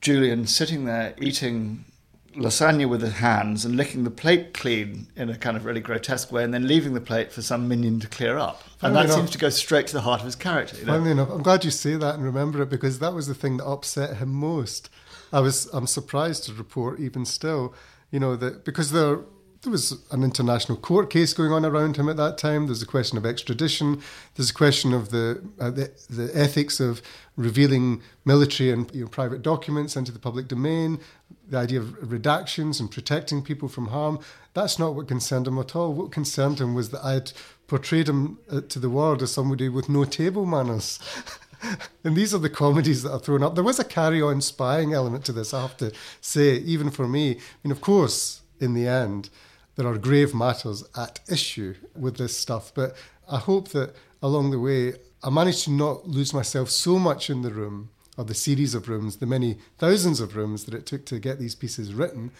Julian 0.00 0.46
sitting 0.46 0.84
there 0.84 1.14
eating 1.20 1.84
lasagna 2.36 2.88
with 2.88 3.02
his 3.02 3.14
hands 3.14 3.64
and 3.64 3.76
licking 3.76 4.04
the 4.04 4.10
plate 4.10 4.54
clean 4.54 5.08
in 5.16 5.28
a 5.28 5.36
kind 5.36 5.56
of 5.56 5.64
really 5.64 5.80
grotesque 5.80 6.30
way 6.30 6.44
and 6.44 6.54
then 6.54 6.68
leaving 6.68 6.94
the 6.94 7.00
plate 7.00 7.32
for 7.32 7.42
some 7.42 7.66
minion 7.66 7.98
to 8.00 8.06
clear 8.06 8.38
up. 8.38 8.62
And 8.80 8.94
that 8.94 9.06
enough, 9.06 9.16
seems 9.16 9.30
to 9.30 9.38
go 9.38 9.48
straight 9.48 9.88
to 9.88 9.94
the 9.94 10.02
heart 10.02 10.20
of 10.20 10.26
his 10.26 10.36
character. 10.36 10.76
You 10.76 10.84
know? 10.84 10.92
Funnily 10.92 11.10
enough, 11.12 11.30
I'm 11.30 11.42
glad 11.42 11.64
you 11.64 11.70
say 11.70 11.96
that 11.96 12.14
and 12.14 12.24
remember 12.24 12.62
it 12.62 12.70
because 12.70 12.98
that 13.00 13.12
was 13.12 13.26
the 13.26 13.34
thing 13.34 13.56
that 13.56 13.66
upset 13.66 14.18
him 14.18 14.32
most. 14.32 14.88
I 15.32 15.40
was 15.40 15.66
I'm 15.72 15.86
surprised 15.86 16.44
to 16.44 16.54
report 16.54 17.00
even 17.00 17.24
still 17.24 17.74
you 18.10 18.20
know, 18.20 18.36
that 18.36 18.64
because 18.64 18.92
there 18.92 19.20
there 19.62 19.72
was 19.72 20.04
an 20.12 20.22
international 20.22 20.78
court 20.78 21.10
case 21.10 21.32
going 21.32 21.52
on 21.52 21.64
around 21.64 21.96
him 21.96 22.08
at 22.08 22.16
that 22.16 22.38
time. 22.38 22.66
There's 22.66 22.82
a 22.82 22.86
question 22.86 23.18
of 23.18 23.26
extradition. 23.26 24.00
There's 24.34 24.50
a 24.50 24.54
question 24.54 24.92
of 24.92 25.10
the 25.10 25.42
uh, 25.58 25.70
the, 25.70 25.90
the, 26.08 26.30
ethics 26.32 26.78
of 26.78 27.02
revealing 27.36 28.02
military 28.24 28.70
and 28.70 28.92
you 28.94 29.02
know, 29.02 29.08
private 29.08 29.42
documents 29.42 29.96
into 29.96 30.12
the 30.12 30.20
public 30.20 30.46
domain. 30.46 31.00
The 31.48 31.58
idea 31.58 31.80
of 31.80 31.86
redactions 32.00 32.78
and 32.78 32.90
protecting 32.90 33.42
people 33.42 33.68
from 33.68 33.88
harm. 33.88 34.20
That's 34.54 34.78
not 34.78 34.94
what 34.94 35.08
concerned 35.08 35.48
him 35.48 35.58
at 35.58 35.74
all. 35.74 35.92
What 35.92 36.12
concerned 36.12 36.60
him 36.60 36.74
was 36.74 36.90
that 36.90 37.04
I 37.04 37.14
had 37.14 37.32
portrayed 37.66 38.08
him 38.08 38.38
uh, 38.50 38.60
to 38.60 38.78
the 38.78 38.90
world 38.90 39.22
as 39.22 39.32
somebody 39.32 39.68
with 39.68 39.88
no 39.88 40.04
table 40.04 40.46
manners. 40.46 41.00
and 42.04 42.16
these 42.16 42.34
are 42.34 42.38
the 42.38 42.50
comedies 42.50 43.02
that 43.02 43.12
are 43.12 43.18
thrown 43.18 43.42
up. 43.42 43.54
There 43.54 43.64
was 43.64 43.78
a 43.78 43.84
carry 43.84 44.22
on 44.22 44.40
spying 44.40 44.92
element 44.92 45.24
to 45.26 45.32
this, 45.32 45.52
I 45.52 45.62
have 45.62 45.76
to 45.78 45.92
say, 46.20 46.56
even 46.58 46.90
for 46.90 47.08
me. 47.08 47.32
I 47.32 47.40
mean, 47.62 47.72
of 47.72 47.80
course, 47.80 48.42
in 48.60 48.74
the 48.74 48.86
end, 48.86 49.30
there 49.76 49.86
are 49.86 49.98
grave 49.98 50.34
matters 50.34 50.84
at 50.96 51.20
issue 51.30 51.74
with 51.94 52.16
this 52.16 52.36
stuff, 52.36 52.72
but 52.74 52.96
I 53.30 53.38
hope 53.38 53.68
that 53.68 53.94
along 54.22 54.50
the 54.50 54.60
way, 54.60 54.94
I 55.22 55.30
managed 55.30 55.64
to 55.64 55.70
not 55.70 56.08
lose 56.08 56.32
myself 56.32 56.70
so 56.70 56.98
much 56.98 57.30
in 57.30 57.42
the 57.42 57.50
room, 57.50 57.90
or 58.16 58.24
the 58.24 58.34
series 58.34 58.74
of 58.74 58.88
rooms, 58.88 59.16
the 59.16 59.26
many 59.26 59.58
thousands 59.78 60.20
of 60.20 60.36
rooms 60.36 60.64
that 60.64 60.74
it 60.74 60.86
took 60.86 61.04
to 61.06 61.20
get 61.20 61.38
these 61.38 61.54
pieces 61.54 61.94
written 61.94 62.32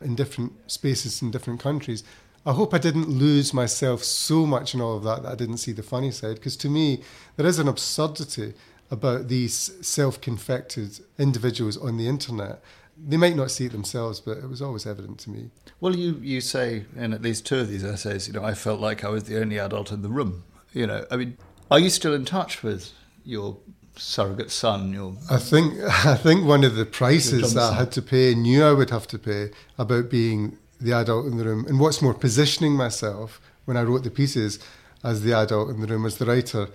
in 0.00 0.14
different 0.14 0.52
spaces 0.70 1.22
in 1.22 1.30
different 1.30 1.60
countries. 1.60 2.04
I 2.46 2.52
hope 2.52 2.72
I 2.72 2.78
didn't 2.78 3.08
lose 3.08 3.52
myself 3.52 4.04
so 4.04 4.46
much 4.46 4.72
in 4.72 4.80
all 4.80 4.96
of 4.96 5.02
that 5.02 5.24
that 5.24 5.32
I 5.32 5.34
didn't 5.34 5.56
see 5.56 5.72
the 5.72 5.82
funny 5.82 6.12
side. 6.12 6.36
Because 6.36 6.56
to 6.58 6.70
me, 6.70 7.02
there 7.34 7.44
is 7.44 7.58
an 7.58 7.66
absurdity 7.66 8.54
about 8.88 9.26
these 9.26 9.72
self 9.84 10.20
confected 10.20 11.00
individuals 11.18 11.76
on 11.76 11.96
the 11.96 12.06
internet. 12.06 12.62
They 12.96 13.16
might 13.16 13.34
not 13.34 13.50
see 13.50 13.66
it 13.66 13.72
themselves, 13.72 14.20
but 14.20 14.38
it 14.38 14.48
was 14.48 14.62
always 14.62 14.86
evident 14.86 15.18
to 15.20 15.30
me. 15.30 15.50
Well, 15.80 15.96
you, 15.96 16.20
you 16.22 16.40
say 16.40 16.84
in 16.94 17.12
at 17.12 17.20
least 17.20 17.44
two 17.44 17.58
of 17.58 17.68
these 17.68 17.84
essays, 17.84 18.28
you 18.28 18.32
know, 18.32 18.44
I 18.44 18.54
felt 18.54 18.80
like 18.80 19.04
I 19.04 19.08
was 19.08 19.24
the 19.24 19.40
only 19.40 19.58
adult 19.58 19.90
in 19.90 20.02
the 20.02 20.08
room. 20.08 20.44
You 20.72 20.86
know, 20.86 21.04
I 21.10 21.16
mean, 21.16 21.36
are 21.68 21.80
you 21.80 21.90
still 21.90 22.14
in 22.14 22.24
touch 22.24 22.62
with 22.62 22.92
your 23.24 23.58
surrogate 23.96 24.52
son? 24.52 24.92
Your 24.92 25.16
I 25.28 25.38
think 25.38 25.74
I 26.06 26.14
think 26.14 26.46
one 26.46 26.62
of 26.62 26.76
the 26.76 26.86
prices 26.86 27.54
that 27.54 27.72
I 27.72 27.74
had 27.74 27.92
to 27.92 28.02
pay, 28.02 28.36
knew 28.36 28.64
I 28.64 28.72
would 28.72 28.90
have 28.90 29.08
to 29.08 29.18
pay, 29.18 29.50
about 29.78 30.08
being 30.08 30.58
the 30.80 30.92
adult 30.92 31.26
in 31.26 31.36
the 31.36 31.44
room, 31.44 31.66
and 31.66 31.80
what's 31.80 32.02
more, 32.02 32.14
positioning 32.14 32.72
myself 32.72 33.40
when 33.64 33.76
I 33.76 33.82
wrote 33.82 34.04
the 34.04 34.10
pieces 34.10 34.58
as 35.02 35.22
the 35.22 35.32
adult 35.32 35.70
in 35.70 35.80
the 35.80 35.86
room, 35.86 36.06
as 36.06 36.18
the 36.18 36.26
writer 36.26 36.68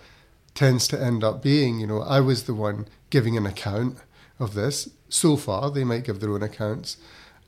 tends 0.54 0.88
to 0.90 1.02
end 1.02 1.24
up 1.24 1.42
being. 1.42 1.80
You 1.80 1.88
know, 1.88 2.02
I 2.02 2.20
was 2.20 2.44
the 2.44 2.54
one 2.54 2.88
giving 3.10 3.38
an 3.38 3.46
account 3.46 3.98
of 4.40 4.54
this. 4.54 4.90
So 5.10 5.38
far, 5.38 5.70
they 5.70 5.84
might 5.84 6.04
give 6.04 6.20
their 6.20 6.32
own 6.32 6.44
accounts 6.44 6.98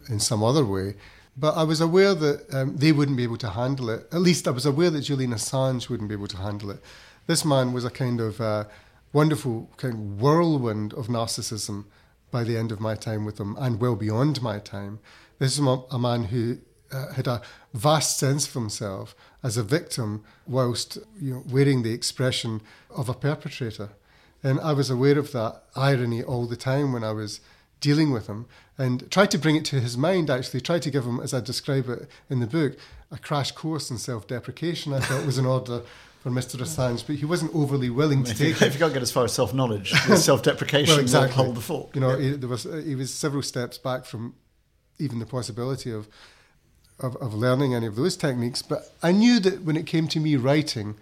in 0.09 0.19
some 0.19 0.43
other 0.43 0.65
way. 0.65 0.95
But 1.35 1.55
I 1.55 1.63
was 1.63 1.81
aware 1.81 2.13
that 2.13 2.53
um, 2.53 2.77
they 2.77 2.91
wouldn't 2.91 3.17
be 3.17 3.23
able 3.23 3.37
to 3.37 3.49
handle 3.49 3.89
it. 3.89 4.07
At 4.11 4.21
least 4.21 4.47
I 4.47 4.51
was 4.51 4.65
aware 4.65 4.91
that 4.91 5.01
Julian 5.01 5.31
Assange 5.31 5.89
wouldn't 5.89 6.09
be 6.09 6.15
able 6.15 6.27
to 6.27 6.37
handle 6.37 6.69
it. 6.69 6.79
This 7.25 7.43
man 7.43 7.73
was 7.73 7.85
a 7.85 7.89
kind 7.89 8.21
of 8.21 8.39
uh, 8.39 8.65
wonderful 9.13 9.69
kind 9.77 9.93
of 9.93 10.21
whirlwind 10.21 10.93
of 10.93 11.07
narcissism 11.07 11.85
by 12.29 12.43
the 12.43 12.57
end 12.57 12.71
of 12.71 12.79
my 12.79 12.95
time 12.95 13.25
with 13.25 13.39
him 13.39 13.55
and 13.59 13.79
well 13.79 13.95
beyond 13.95 14.41
my 14.41 14.59
time. 14.59 14.99
This 15.43 15.59
is 15.59 15.67
a 15.91 15.99
man 15.99 16.23
who 16.23 16.59
uh, 16.89 17.11
had 17.11 17.27
a 17.27 17.41
vast 17.73 18.17
sense 18.17 18.47
of 18.47 18.53
himself 18.53 19.13
as 19.43 19.57
a 19.57 19.61
victim 19.61 20.23
whilst 20.47 20.97
you 21.19 21.33
know, 21.33 21.43
wearing 21.45 21.83
the 21.83 21.91
expression 21.91 22.61
of 22.89 23.09
a 23.09 23.13
perpetrator. 23.13 23.89
And 24.41 24.57
I 24.61 24.71
was 24.71 24.89
aware 24.89 25.19
of 25.19 25.33
that 25.33 25.63
irony 25.75 26.23
all 26.23 26.45
the 26.45 26.55
time 26.55 26.93
when 26.93 27.03
I 27.03 27.11
was 27.11 27.41
dealing 27.81 28.11
with 28.11 28.27
him 28.27 28.45
and 28.77 29.11
tried 29.11 29.31
to 29.31 29.37
bring 29.37 29.57
it 29.57 29.65
to 29.65 29.81
his 29.81 29.97
mind, 29.97 30.29
actually, 30.29 30.61
tried 30.61 30.83
to 30.83 30.89
give 30.89 31.03
him, 31.03 31.19
as 31.19 31.33
I 31.33 31.41
describe 31.41 31.89
it 31.89 32.07
in 32.29 32.39
the 32.39 32.47
book, 32.47 32.77
a 33.11 33.17
crash 33.17 33.51
course 33.51 33.91
in 33.91 33.97
self 33.97 34.25
deprecation. 34.25 34.93
I 34.93 35.01
thought 35.01 35.25
was 35.25 35.37
in 35.37 35.45
order 35.45 35.81
for 36.21 36.29
Mr. 36.29 36.55
Assange, 36.55 37.05
but 37.05 37.17
he 37.17 37.25
wasn't 37.25 37.53
overly 37.53 37.89
willing 37.89 38.23
to 38.23 38.33
take 38.33 38.51
if 38.51 38.61
you, 38.61 38.65
it. 38.65 38.69
If 38.69 38.73
you 38.75 38.79
can't 38.79 38.93
get 38.93 39.01
as 39.01 39.11
far 39.11 39.25
as 39.25 39.33
self 39.33 39.53
knowledge, 39.53 39.91
self 40.15 40.41
deprecation 40.41 40.93
well, 40.93 41.01
exactly. 41.01 41.35
will 41.35 41.43
hold 41.43 41.57
the 41.57 41.61
fort. 41.61 41.95
You 41.95 41.99
know, 41.99 42.17
yeah. 42.17 42.29
he, 42.29 42.37
there 42.37 42.47
was, 42.47 42.63
he 42.63 42.95
was 42.95 43.13
several 43.13 43.43
steps 43.43 43.77
back 43.77 44.05
from 44.05 44.35
even 44.99 45.19
the 45.19 45.25
possibility 45.25 45.91
of, 45.91 46.07
of, 46.99 47.15
of 47.17 47.33
learning 47.33 47.73
any 47.73 47.87
of 47.87 47.95
those 47.95 48.15
techniques. 48.15 48.61
But 48.61 48.91
I 49.01 49.11
knew 49.11 49.39
that 49.39 49.63
when 49.63 49.77
it 49.77 49.85
came 49.85 50.07
to 50.09 50.19
me 50.19 50.35
writing 50.35 50.95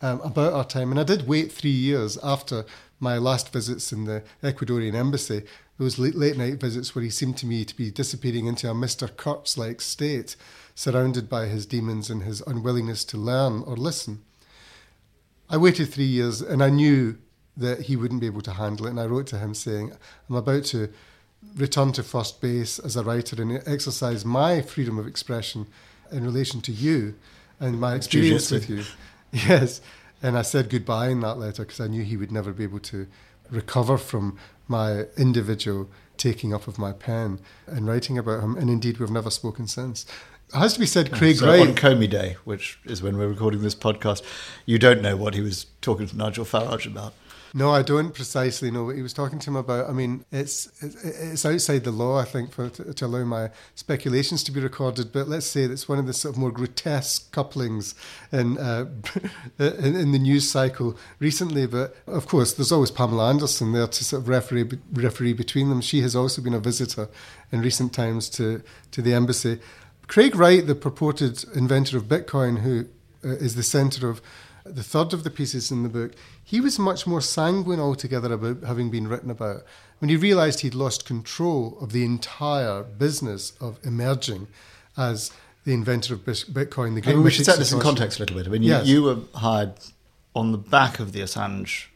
um, 0.00 0.20
about 0.20 0.52
our 0.52 0.64
time, 0.64 0.90
and 0.90 1.00
I 1.00 1.04
did 1.04 1.28
wait 1.28 1.52
three 1.52 1.70
years 1.70 2.18
after 2.22 2.64
my 2.98 3.18
last 3.18 3.52
visits 3.52 3.92
in 3.92 4.04
the 4.04 4.22
Ecuadorian 4.42 4.94
embassy, 4.94 5.42
those 5.78 5.98
late, 5.98 6.14
late 6.14 6.36
night 6.36 6.60
visits 6.60 6.94
where 6.94 7.02
he 7.02 7.10
seemed 7.10 7.38
to 7.38 7.46
me 7.46 7.64
to 7.64 7.74
be 7.74 7.90
dissipating 7.90 8.46
into 8.46 8.70
a 8.70 8.74
Mr. 8.74 9.14
Kurtz 9.16 9.56
like 9.56 9.80
state, 9.80 10.36
surrounded 10.74 11.28
by 11.28 11.46
his 11.46 11.64
demons 11.64 12.10
and 12.10 12.22
his 12.22 12.42
unwillingness 12.42 13.04
to 13.04 13.16
learn 13.16 13.62
or 13.62 13.76
listen. 13.76 14.22
I 15.48 15.56
waited 15.56 15.88
three 15.88 16.04
years 16.04 16.42
and 16.42 16.62
I 16.62 16.70
knew 16.70 17.18
that 17.56 17.82
he 17.82 17.96
wouldn't 17.96 18.20
be 18.20 18.26
able 18.26 18.42
to 18.42 18.52
handle 18.52 18.86
it. 18.86 18.90
And 18.90 19.00
I 19.00 19.06
wrote 19.06 19.26
to 19.28 19.38
him 19.38 19.54
saying, 19.54 19.92
I'm 20.28 20.36
about 20.36 20.64
to 20.66 20.90
return 21.56 21.92
to 21.92 22.02
first 22.02 22.40
base 22.40 22.78
as 22.78 22.96
a 22.96 23.02
writer 23.02 23.40
and 23.40 23.62
exercise 23.66 24.24
my 24.24 24.60
freedom 24.60 24.98
of 24.98 25.06
expression 25.06 25.66
in 26.12 26.24
relation 26.24 26.60
to 26.62 26.72
you 26.72 27.14
and 27.58 27.80
my 27.80 27.94
experience 27.94 28.50
with 28.50 28.68
you. 28.68 28.84
Yes. 29.32 29.80
And 30.24 30.36
I 30.36 30.42
said 30.42 30.68
goodbye 30.68 31.10
in 31.10 31.20
that 31.20 31.38
letter 31.38 31.62
because 31.62 31.78
I 31.78 31.86
knew 31.86 32.02
he 32.02 32.16
would 32.16 32.32
never 32.32 32.52
be 32.52 32.64
able 32.64 32.80
to 32.80 33.06
recover 33.48 33.96
from 33.96 34.36
my 34.66 35.04
individual 35.16 35.88
taking 36.16 36.52
up 36.52 36.66
of 36.66 36.78
my 36.78 36.92
pen 36.92 37.38
and 37.68 37.86
writing 37.86 38.18
about 38.18 38.42
him. 38.42 38.56
And 38.56 38.68
indeed, 38.68 38.98
we've 38.98 39.08
never 39.08 39.30
spoken 39.30 39.68
since. 39.68 40.04
It 40.52 40.58
has 40.58 40.74
to 40.74 40.80
be 40.80 40.86
said, 40.86 41.12
Craig 41.12 41.36
so 41.36 41.46
Wright. 41.46 41.60
On 41.60 41.76
Comey 41.76 42.10
Day, 42.10 42.36
which 42.44 42.80
is 42.84 43.02
when 43.02 43.16
we're 43.16 43.28
recording 43.28 43.62
this 43.62 43.76
podcast, 43.76 44.22
you 44.66 44.80
don't 44.80 45.00
know 45.00 45.16
what 45.16 45.34
he 45.34 45.40
was 45.40 45.66
talking 45.80 46.08
to 46.08 46.16
Nigel 46.16 46.44
Farage 46.44 46.86
about. 46.86 47.14
No, 47.52 47.72
I 47.72 47.82
don't 47.82 48.14
precisely 48.14 48.70
know 48.70 48.84
what 48.84 48.96
he 48.96 49.02
was 49.02 49.12
talking 49.12 49.38
to 49.40 49.50
him 49.50 49.56
about. 49.56 49.88
I 49.88 49.92
mean, 49.92 50.24
it's 50.30 50.70
it's 50.80 51.44
outside 51.44 51.84
the 51.84 51.90
law, 51.90 52.18
I 52.18 52.24
think, 52.24 52.52
for 52.52 52.68
to, 52.70 52.94
to 52.94 53.06
allow 53.06 53.24
my 53.24 53.50
speculations 53.74 54.44
to 54.44 54.52
be 54.52 54.60
recorded. 54.60 55.12
But 55.12 55.28
let's 55.28 55.46
say 55.46 55.62
it's 55.62 55.88
one 55.88 55.98
of 55.98 56.06
the 56.06 56.12
sort 56.12 56.34
of 56.34 56.38
more 56.38 56.52
grotesque 56.52 57.32
couplings 57.32 57.94
in, 58.30 58.56
uh, 58.56 58.86
in, 59.58 59.96
in 59.96 60.12
the 60.12 60.18
news 60.18 60.48
cycle 60.48 60.96
recently. 61.18 61.66
But 61.66 61.96
of 62.06 62.28
course, 62.28 62.52
there's 62.52 62.72
always 62.72 62.92
Pamela 62.92 63.30
Anderson 63.30 63.72
there 63.72 63.88
to 63.88 64.04
sort 64.04 64.22
of 64.22 64.28
referee 64.28 64.70
referee 64.92 65.32
between 65.32 65.70
them. 65.70 65.80
She 65.80 66.02
has 66.02 66.14
also 66.14 66.42
been 66.42 66.54
a 66.54 66.60
visitor 66.60 67.08
in 67.50 67.62
recent 67.62 67.92
times 67.92 68.28
to 68.30 68.62
to 68.92 69.02
the 69.02 69.12
embassy. 69.12 69.58
Craig 70.06 70.34
Wright, 70.34 70.66
the 70.66 70.74
purported 70.74 71.44
inventor 71.54 71.96
of 71.96 72.04
Bitcoin, 72.04 72.60
who 72.60 72.86
uh, 73.24 73.36
is 73.36 73.54
the 73.54 73.62
centre 73.62 74.08
of 74.08 74.20
the 74.64 74.82
third 74.82 75.12
of 75.12 75.24
the 75.24 75.30
pieces 75.30 75.70
in 75.70 75.82
the 75.82 75.88
book, 75.88 76.12
he 76.42 76.60
was 76.60 76.78
much 76.78 77.06
more 77.06 77.20
sanguine 77.20 77.80
altogether 77.80 78.32
about 78.32 78.62
having 78.64 78.90
been 78.90 79.08
written 79.08 79.30
about. 79.30 79.62
When 79.98 80.08
he 80.08 80.16
realised 80.16 80.60
he'd 80.60 80.74
lost 80.74 81.04
control 81.04 81.76
of 81.80 81.92
the 81.92 82.04
entire 82.04 82.82
business 82.82 83.52
of 83.60 83.78
emerging 83.84 84.48
as 84.96 85.30
the 85.64 85.72
inventor 85.74 86.14
of 86.14 86.20
Bitcoin. 86.20 86.94
The 86.94 87.00
great 87.00 87.12
I 87.12 87.14
mean, 87.14 87.24
we 87.24 87.30
should 87.30 87.44
set 87.44 87.58
this 87.58 87.72
in 87.72 87.80
context 87.80 88.18
a 88.18 88.22
little 88.22 88.36
bit. 88.36 88.46
I 88.46 88.50
mean, 88.50 88.62
you, 88.62 88.70
yes. 88.70 88.86
you 88.86 89.02
were 89.02 89.18
hired 89.34 89.74
on 90.34 90.52
the 90.52 90.58
back 90.58 91.00
of 91.00 91.12
the 91.12 91.20
Assange 91.20 91.86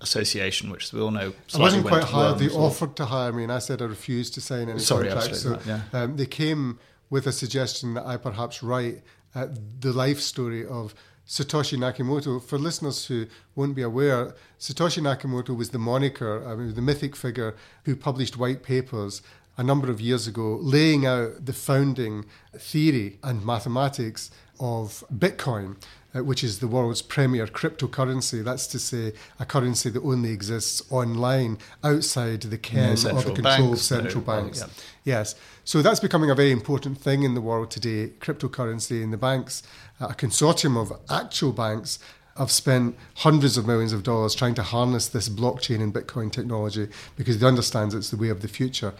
association, 0.00 0.70
which 0.70 0.92
we 0.92 1.00
all 1.00 1.10
know. 1.10 1.32
I 1.54 1.58
wasn't 1.58 1.86
quite 1.86 2.04
hired. 2.04 2.38
They 2.38 2.48
offered 2.48 2.96
to 2.96 3.06
hire 3.06 3.32
me, 3.32 3.42
and 3.44 3.52
I 3.52 3.58
said 3.58 3.80
I 3.80 3.86
refused 3.86 4.34
to 4.34 4.40
sign 4.40 4.68
any 4.68 4.78
Sorry, 4.78 5.08
contract. 5.08 5.36
So 5.36 5.58
yeah. 5.66 5.80
um, 5.92 6.16
they 6.16 6.26
came 6.26 6.78
with 7.08 7.26
a 7.26 7.32
suggestion 7.32 7.94
that 7.94 8.04
I 8.04 8.16
perhaps 8.16 8.62
write 8.62 9.02
uh, 9.34 9.48
the 9.80 9.92
life 9.92 10.20
story 10.20 10.66
of 10.66 10.94
Satoshi 11.26 11.76
Nakamoto. 11.76 12.42
For 12.42 12.58
listeners 12.58 13.06
who 13.06 13.26
won't 13.54 13.74
be 13.74 13.82
aware, 13.82 14.34
Satoshi 14.58 15.02
Nakamoto 15.02 15.56
was 15.56 15.70
the 15.70 15.78
moniker, 15.78 16.46
I 16.46 16.54
mean, 16.54 16.74
the 16.74 16.82
mythic 16.82 17.16
figure 17.16 17.54
who 17.84 17.96
published 17.96 18.36
white 18.36 18.62
papers 18.62 19.22
a 19.58 19.62
number 19.62 19.90
of 19.90 20.00
years 20.00 20.26
ago, 20.26 20.58
laying 20.60 21.06
out 21.06 21.46
the 21.46 21.52
founding 21.52 22.26
theory 22.56 23.18
and 23.22 23.44
mathematics 23.44 24.30
of 24.60 25.02
Bitcoin. 25.12 25.76
Uh, 26.16 26.22
which 26.22 26.42
is 26.42 26.60
the 26.60 26.68
world's 26.68 27.02
premier 27.02 27.46
cryptocurrency. 27.46 28.42
That's 28.42 28.66
to 28.68 28.78
say, 28.78 29.12
a 29.38 29.44
currency 29.44 29.90
that 29.90 30.02
only 30.02 30.30
exists 30.30 30.82
online 30.90 31.58
outside 31.84 32.42
the 32.42 32.56
ken 32.56 32.92
or 32.92 33.22
the 33.22 33.32
control 33.34 33.42
banks, 33.42 33.72
of 33.72 33.80
central 33.80 34.20
no, 34.22 34.26
banks. 34.26 34.60
Yeah. 34.60 34.66
Yes. 35.04 35.34
So 35.64 35.82
that's 35.82 36.00
becoming 36.00 36.30
a 36.30 36.34
very 36.34 36.52
important 36.52 36.98
thing 36.98 37.22
in 37.24 37.34
the 37.34 37.40
world 37.40 37.70
today 37.70 38.12
cryptocurrency. 38.20 39.02
And 39.02 39.12
the 39.12 39.18
banks, 39.18 39.62
uh, 39.62 39.85
a 40.00 40.14
consortium 40.14 40.80
of 40.80 40.92
actual 41.10 41.52
banks, 41.52 41.98
have 42.36 42.50
spent 42.50 42.96
hundreds 43.16 43.56
of 43.56 43.66
millions 43.66 43.92
of 43.92 44.02
dollars 44.02 44.34
trying 44.34 44.54
to 44.54 44.62
harness 44.62 45.08
this 45.08 45.28
blockchain 45.28 45.82
and 45.82 45.94
Bitcoin 45.94 46.30
technology 46.30 46.88
because 47.16 47.38
they 47.38 47.46
understand 47.46 47.94
it's 47.94 48.10
the 48.10 48.16
way 48.16 48.28
of 48.28 48.42
the 48.42 48.48
future. 48.48 48.92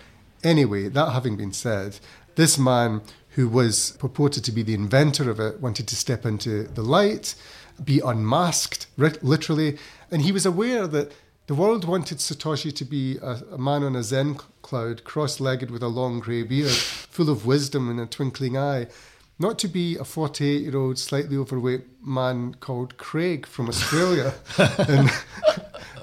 Anyway, 0.42 0.88
that 0.88 1.12
having 1.12 1.36
been 1.36 1.52
said, 1.52 1.98
this 2.36 2.58
man 2.58 3.02
who 3.30 3.48
was 3.48 3.96
purported 3.98 4.42
to 4.44 4.52
be 4.52 4.62
the 4.62 4.74
inventor 4.74 5.30
of 5.30 5.38
it, 5.38 5.60
wanted 5.60 5.86
to 5.86 5.96
step 5.96 6.24
into 6.24 6.62
the 6.68 6.82
light, 6.82 7.34
be 7.84 8.00
unmasked, 8.00 8.86
literally. 8.96 9.76
And 10.10 10.22
he 10.22 10.32
was 10.32 10.46
aware 10.46 10.86
that 10.86 11.12
the 11.46 11.54
world 11.54 11.84
wanted 11.84 12.18
Satoshi 12.18 12.74
to 12.74 12.84
be 12.84 13.18
a, 13.18 13.42
a 13.52 13.58
man 13.58 13.82
on 13.82 13.94
a 13.94 14.02
Zen 14.02 14.36
cloud, 14.62 15.04
cross 15.04 15.38
legged 15.38 15.70
with 15.70 15.82
a 15.82 15.88
long 15.88 16.18
grey 16.18 16.42
beard, 16.42 16.70
full 16.70 17.28
of 17.28 17.44
wisdom 17.44 17.90
and 17.90 18.00
a 18.00 18.06
twinkling 18.06 18.56
eye. 18.56 18.86
Not 19.38 19.58
to 19.58 19.68
be 19.68 19.96
a 19.96 20.04
48 20.04 20.62
year 20.62 20.76
old, 20.76 20.98
slightly 20.98 21.36
overweight 21.36 21.84
man 22.02 22.54
called 22.54 22.96
Craig 22.96 23.46
from 23.46 23.68
Australia. 23.68 24.32
and 24.58 25.10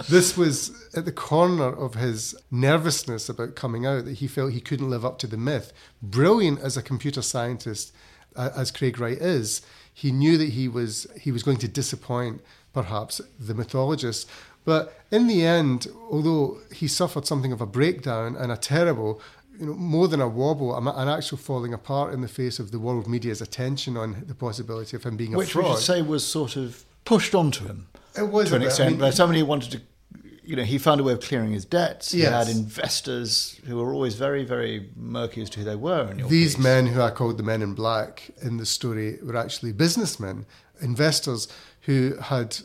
this 0.08 0.38
was 0.38 0.72
at 0.96 1.06
the 1.06 1.12
corner 1.12 1.70
of 1.70 1.96
his 1.96 2.36
nervousness 2.52 3.30
about 3.30 3.56
coming 3.56 3.86
out 3.86 4.06
that 4.06 4.18
he 4.18 4.28
felt 4.28 4.52
he 4.52 4.62
couldn't 4.62 4.90
live 4.90 5.04
up 5.04 5.18
to 5.20 5.28
the 5.28 5.38
myth. 5.38 5.74
Brilliant 6.02 6.60
as 6.60 6.78
a 6.78 6.84
computer 6.84 7.24
scientist, 7.24 7.92
uh, 8.36 8.52
as 8.56 8.70
Craig 8.70 9.00
Wright 9.00 9.18
is, 9.18 9.62
he 9.92 10.12
knew 10.12 10.38
that 10.38 10.50
he 10.50 10.68
was 10.68 11.08
he 11.20 11.32
was 11.32 11.44
going 11.44 11.58
to 11.58 11.68
disappoint 11.68 12.42
perhaps 12.74 13.22
the 13.40 13.54
mythologists. 13.54 14.30
But 14.66 14.98
in 15.12 15.28
the 15.28 15.46
end, 15.46 15.88
although 16.10 16.60
he 16.74 16.88
suffered 16.88 17.28
something 17.28 17.52
of 17.52 17.62
a 17.62 17.66
breakdown 17.66 18.36
and 18.36 18.52
a 18.52 18.58
terrible, 18.58 19.22
you 19.60 19.66
know, 19.68 19.74
more 19.74 20.08
than 20.08 20.22
a 20.22 20.28
wobble, 20.28 20.76
an 20.76 21.08
actual 21.08 21.38
falling 21.38 21.74
apart 21.74 22.14
in 22.14 22.22
the 22.22 22.28
face 22.28 22.60
of 22.60 22.72
the 22.72 22.80
world 22.80 23.08
media's 23.08 23.42
attention 23.42 23.98
on 23.98 24.24
the 24.28 24.36
possibility 24.36 24.96
of 24.96 25.04
him 25.04 25.18
being 25.18 25.34
a 25.34 25.38
Which 25.38 25.52
fraud. 25.52 25.66
Which 25.66 25.72
we 25.72 25.78
should 25.78 25.86
say 25.86 26.02
was 26.02 26.26
sort 26.26 26.56
of 26.56 26.84
pushed 27.06 27.36
onto 27.36 27.66
him. 27.66 27.88
It 28.18 28.30
was 28.30 28.50
to 28.50 28.56
an 28.56 28.62
bit. 28.62 28.68
extent, 28.68 28.88
I 28.88 28.90
mean, 28.92 29.00
but 29.00 29.14
somebody 29.14 29.44
wanted 29.44 29.72
to 29.72 29.82
you 30.46 30.56
know, 30.56 30.64
he 30.64 30.78
found 30.78 31.00
a 31.00 31.04
way 31.04 31.14
of 31.14 31.22
clearing 31.22 31.52
his 31.52 31.66
debts. 31.66 32.14
Yes. 32.14 32.28
He 32.28 32.34
had 32.34 32.58
investors 32.58 33.60
who 33.66 33.78
were 33.78 33.94
always 33.94 34.16
very, 34.16 34.44
very 34.44 34.90
murky 34.96 35.42
as 35.42 35.50
to 35.52 35.60
who 35.60 35.66
they 35.66 35.76
were. 35.76 36.14
These 36.14 36.56
piece. 36.56 36.64
men, 36.64 36.88
who 36.88 37.02
I 37.02 37.12
called 37.12 37.38
the 37.38 37.44
men 37.44 37.62
in 37.62 37.74
black 37.74 38.30
in 38.42 38.58
the 38.58 38.66
story, 38.66 39.20
were 39.24 39.38
actually 39.38 39.72
businessmen, 39.72 40.46
investors 40.82 41.48
who 41.82 42.18
had 42.18 42.58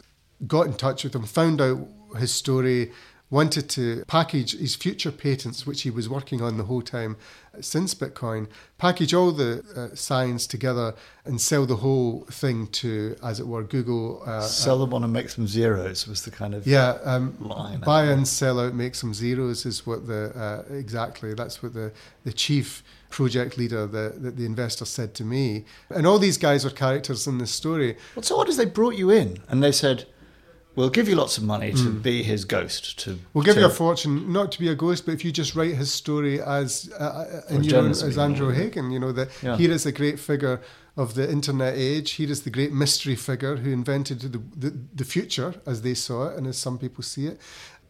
got 0.47 0.67
in 0.67 0.75
touch 0.75 1.05
with 1.05 1.15
him, 1.15 1.25
found 1.25 1.61
out 1.61 1.87
his 2.19 2.33
story, 2.33 2.91
wanted 3.31 3.69
to 3.69 4.05
package 4.07 4.59
his 4.59 4.75
future 4.75 5.13
patents, 5.13 5.67
which 5.67 5.83
he 5.83 5.91
was 5.91 6.09
working 6.09 6.41
on 6.41 6.57
the 6.57 6.65
whole 6.65 6.83
time 6.83 7.17
since 7.61 7.95
Bitcoin, 7.95 8.49
package 8.79 9.13
all 9.13 9.33
the 9.33 9.63
uh, 9.77 9.95
science 9.95 10.47
together 10.47 10.95
and 11.25 11.41
sell 11.41 11.67
the 11.67 11.77
whole 11.77 12.25
thing 12.31 12.67
to, 12.69 13.17
as 13.23 13.41
it 13.41 13.47
were, 13.47 13.63
Google. 13.63 14.23
Uh, 14.25 14.41
sell 14.43 14.79
them 14.79 14.95
on 14.95 15.05
and 15.05 15.13
make 15.13 15.29
some 15.29 15.47
zeros 15.47 16.07
was 16.07 16.23
the 16.23 16.31
kind 16.31 16.55
of 16.55 16.67
yeah 16.67 16.99
um, 17.05 17.37
line. 17.41 17.81
Buy 17.81 18.05
and 18.05 18.27
sell 18.27 18.61
out, 18.61 18.75
make 18.75 18.95
some 18.95 19.13
zeros 19.13 19.67
is 19.67 19.87
what 19.87 20.07
the 20.07 20.31
uh, 20.35 20.73
exactly 20.73 21.35
that's 21.35 21.63
what 21.63 21.75
the 21.75 21.93
the 22.25 22.33
chief 22.33 22.83
project 23.11 23.57
leader, 23.57 23.87
the, 23.87 24.15
the, 24.19 24.31
the 24.31 24.45
investor, 24.45 24.85
said 24.85 25.15
to 25.15 25.25
me. 25.25 25.65
And 25.89 26.07
all 26.07 26.19
these 26.19 26.37
guys 26.37 26.67
are 26.67 26.71
characters 26.71 27.27
in 27.27 27.39
this 27.39 27.51
story. 27.51 27.97
Well, 28.15 28.23
so 28.23 28.37
what 28.37 28.49
is 28.49 28.59
they 28.59 28.67
brought 28.67 28.97
you 28.97 29.11
in 29.11 29.39
and 29.49 29.63
they 29.63 29.73
said 29.73 30.07
We'll 30.79 30.91
give 30.91 31.09
you 31.09 31.17
lots 31.17 31.37
of 31.39 31.43
money 31.43 31.73
to 31.73 31.89
mm. 31.91 32.03
be 32.05 32.23
his 32.23 32.45
ghost. 32.45 33.01
To 33.01 33.19
we'll 33.35 33.43
give 33.43 33.57
to 33.57 33.63
you 33.63 33.67
a 33.67 33.69
fortune, 33.69 34.33
not 34.33 34.53
to 34.53 34.61
be 34.61 34.69
a 34.69 34.77
ghost, 34.77 35.07
but 35.07 35.13
if 35.13 35.25
you 35.25 35.33
just 35.33 35.57
write 35.57 35.75
his 35.75 35.93
story 35.93 36.41
as 36.41 36.89
uh, 37.01 37.03
uh 37.03 37.41
in 37.53 37.65
your 37.65 37.81
own, 37.81 37.91
as 37.91 38.17
Andrew 38.17 38.51
O'Hagan, 38.51 38.93
you 38.93 39.01
know 39.01 39.11
that 39.11 39.29
yeah. 39.43 39.57
here 39.57 39.73
is 39.73 39.87
a 39.87 39.91
great 39.91 40.21
figure 40.21 40.61
of 40.97 41.15
the 41.15 41.29
internet 41.29 41.75
age. 41.77 42.13
Here 42.13 42.31
is 42.31 42.43
the 42.43 42.51
great 42.51 42.73
mystery 42.73 43.17
figure 43.17 43.57
who 43.57 43.73
invented 43.73 44.21
the, 44.21 44.41
the, 44.57 44.79
the 44.95 45.05
future 45.05 45.55
as 45.67 45.83
they 45.83 45.95
saw 45.95 46.29
it 46.29 46.37
and 46.37 46.47
as 46.47 46.57
some 46.57 46.79
people 46.79 47.03
see 47.03 47.27
it. 47.27 47.41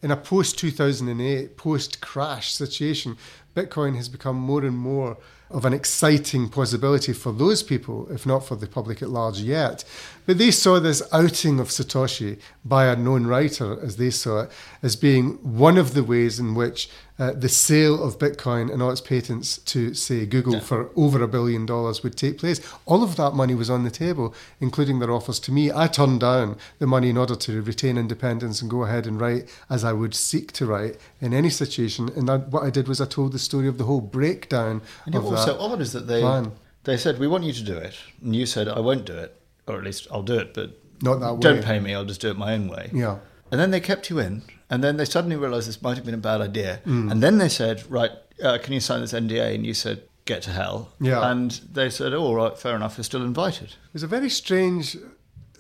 In 0.03 0.11
a 0.11 0.16
post 0.16 0.59
2008, 0.59 1.59
post 1.59 2.01
crash 2.01 2.55
situation, 2.55 3.18
Bitcoin 3.55 3.96
has 3.96 4.09
become 4.09 4.37
more 4.37 4.64
and 4.64 4.79
more 4.79 5.18
of 5.50 5.64
an 5.64 5.72
exciting 5.72 6.48
possibility 6.48 7.12
for 7.12 7.32
those 7.32 7.62
people, 7.62 8.06
if 8.11 8.26
not 8.26 8.46
for 8.46 8.56
the 8.56 8.66
public 8.66 9.02
at 9.02 9.08
large 9.08 9.40
yet. 9.40 9.84
But 10.26 10.38
they 10.38 10.50
saw 10.50 10.78
this 10.78 11.02
outing 11.12 11.58
of 11.58 11.68
Satoshi 11.68 12.38
by 12.64 12.87
a 12.87 12.96
known 12.96 13.26
writer, 13.26 13.80
as 13.82 13.96
they 13.96 14.11
saw 14.11 14.42
it, 14.42 14.52
as 14.82 14.94
being 14.94 15.34
one 15.42 15.78
of 15.78 15.94
the 15.94 16.04
ways 16.04 16.38
in 16.38 16.54
which 16.54 16.90
uh, 17.18 17.33
the 17.33 17.48
sale 17.48 18.02
of 18.02 18.18
Bitcoin 18.18 18.72
and 18.72 18.83
all 18.83 18.90
its 18.90 19.00
patents 19.00 19.59
to, 19.59 19.92
say, 19.94 20.24
Google 20.24 20.54
yeah. 20.54 20.61
for 20.61 20.90
over 20.94 21.22
a 21.22 21.28
billion 21.28 21.66
dollars 21.66 22.02
would 22.02 22.16
take 22.16 22.38
place. 22.38 22.61
All 22.87 23.02
of 23.02 23.16
that 23.16 23.33
money 23.33 23.54
was 23.54 23.68
on 23.68 23.85
the 23.85 23.90
table, 23.90 24.35
including 24.61 25.00
their 25.00 25.11
offers 25.11 25.40
to 25.40 25.52
me. 25.52 25.72
I 25.72 25.88
turned 25.88 26.20
down 26.20 26.57
the 26.78 26.87
money 26.87 27.11
in 27.11 27.16
order 27.16 27.35
to 27.35 27.62
retain 27.62 27.98
independence 27.98 28.62
and 28.62 28.70
go 28.70 28.85
ahead 28.85 29.07
and 29.07 29.20
write 29.20 29.48
as 29.68 29.83
I 29.83 29.92
would 29.92 30.14
seek 30.14 30.52
to 30.52 30.66
write 30.66 30.96
in 31.20 31.35
any 31.35 31.50
situation. 31.50 32.09
And 32.14 32.28
that, 32.28 32.48
what 32.48 32.62
I 32.62 32.70
did 32.70 32.87
was 32.87 33.00
I 33.00 33.07
told 33.07 33.33
the 33.33 33.38
story 33.38 33.66
of 33.66 33.78
the 33.78 33.85
whole 33.85 34.00
breakdown 34.00 34.83
and 35.04 35.14
of 35.14 35.24
also 35.24 35.54
that 35.54 35.61
odd 35.61 35.81
is 35.81 35.92
that 35.92 36.07
they 36.07 36.20
plan. 36.20 36.52
they 36.85 36.96
said 36.96 37.18
we 37.18 37.26
want 37.26 37.44
you 37.44 37.52
to 37.52 37.64
do 37.64 37.76
it, 37.76 37.96
and 38.22 38.35
you 38.35 38.46
said 38.46 38.68
I 38.68 38.81
won't 38.81 39.04
do 39.04 39.14
it, 39.14 39.35
or 39.66 39.76
at 39.76 39.85
least 39.85 40.07
I'll 40.11 40.22
do 40.22 40.38
it, 40.38 40.54
but 40.54 40.78
not 41.02 41.20
that 41.20 41.35
way. 41.35 41.40
Don't 41.40 41.64
pay 41.64 41.81
me. 41.81 41.94
I'll 41.94 42.04
just 42.04 42.20
do 42.20 42.31
it 42.31 42.37
my 42.37 42.54
own 42.54 42.68
way. 42.68 42.90
Yeah. 42.92 43.18
And 43.50 43.61
then 43.61 43.70
they 43.70 43.81
kept 43.81 44.11
you 44.11 44.18
in, 44.18 44.42
and 44.70 44.85
then 44.85 44.96
they 44.96 45.04
suddenly 45.04 45.37
realised 45.37 45.68
this 45.68 45.83
might 45.83 45.96
have 45.96 46.04
been 46.04 46.14
a 46.14 46.18
bad 46.18 46.40
idea, 46.40 46.81
mm. 46.87 47.11
and 47.11 47.22
then 47.22 47.38
they 47.38 47.48
said, 47.48 47.88
right, 47.90 48.11
uh, 48.42 48.59
can 48.59 48.72
you 48.72 48.81
sign 48.81 49.00
this 49.00 49.12
NDA? 49.12 49.54
And 49.54 49.66
you 49.66 49.74
said, 49.74 50.02
get 50.24 50.42
to 50.42 50.50
hell. 50.50 50.92
Yeah. 51.00 51.31
And 51.31 51.50
they 51.72 51.90
said, 51.90 52.12
oh, 52.12 52.22
all 52.22 52.35
right, 52.37 52.57
fair 52.57 52.76
enough. 52.76 52.96
You're 52.96 53.04
still 53.04 53.24
invited. 53.24 53.70
It 53.70 53.92
was 53.94 54.02
a 54.02 54.07
very 54.07 54.31
strange 54.31 54.96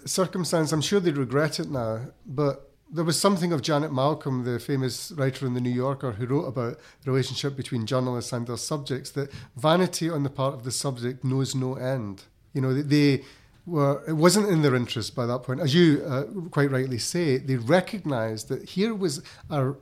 circumstance. 0.04 0.72
I'm 0.72 0.82
sure 0.82 1.00
they'd 1.00 1.16
regret 1.16 1.58
it 1.58 1.70
now, 1.70 2.06
but 2.26 2.70
there 2.90 3.04
was 3.04 3.20
something 3.20 3.52
of 3.52 3.62
Janet 3.62 3.92
Malcolm, 3.92 4.44
the 4.44 4.58
famous 4.58 5.12
writer 5.12 5.46
in 5.46 5.54
the 5.54 5.60
New 5.60 5.70
Yorker, 5.70 6.12
who 6.12 6.26
wrote 6.26 6.46
about 6.46 6.78
the 7.02 7.10
relationship 7.10 7.56
between 7.56 7.86
journalists 7.86 8.32
and 8.32 8.46
their 8.46 8.56
subjects. 8.56 9.10
That 9.10 9.30
vanity 9.56 10.08
on 10.08 10.22
the 10.22 10.30
part 10.30 10.54
of 10.54 10.64
the 10.64 10.70
subject 10.70 11.24
knows 11.24 11.54
no 11.54 11.74
end. 11.74 12.24
You 12.54 12.60
know, 12.60 12.74
they 12.74 13.24
were 13.68 14.02
it 14.08 14.14
wasn't 14.14 14.48
in 14.48 14.62
their 14.62 14.74
interest 14.74 15.14
by 15.14 15.26
that 15.26 15.42
point, 15.42 15.60
as 15.60 15.74
you 15.74 16.02
uh, 16.06 16.24
quite 16.50 16.70
rightly 16.70 16.98
say. 16.98 17.38
They 17.38 17.56
recognised 17.56 18.48
that 18.48 18.70
here 18.70 18.94
was 18.94 19.22
a 19.50 19.74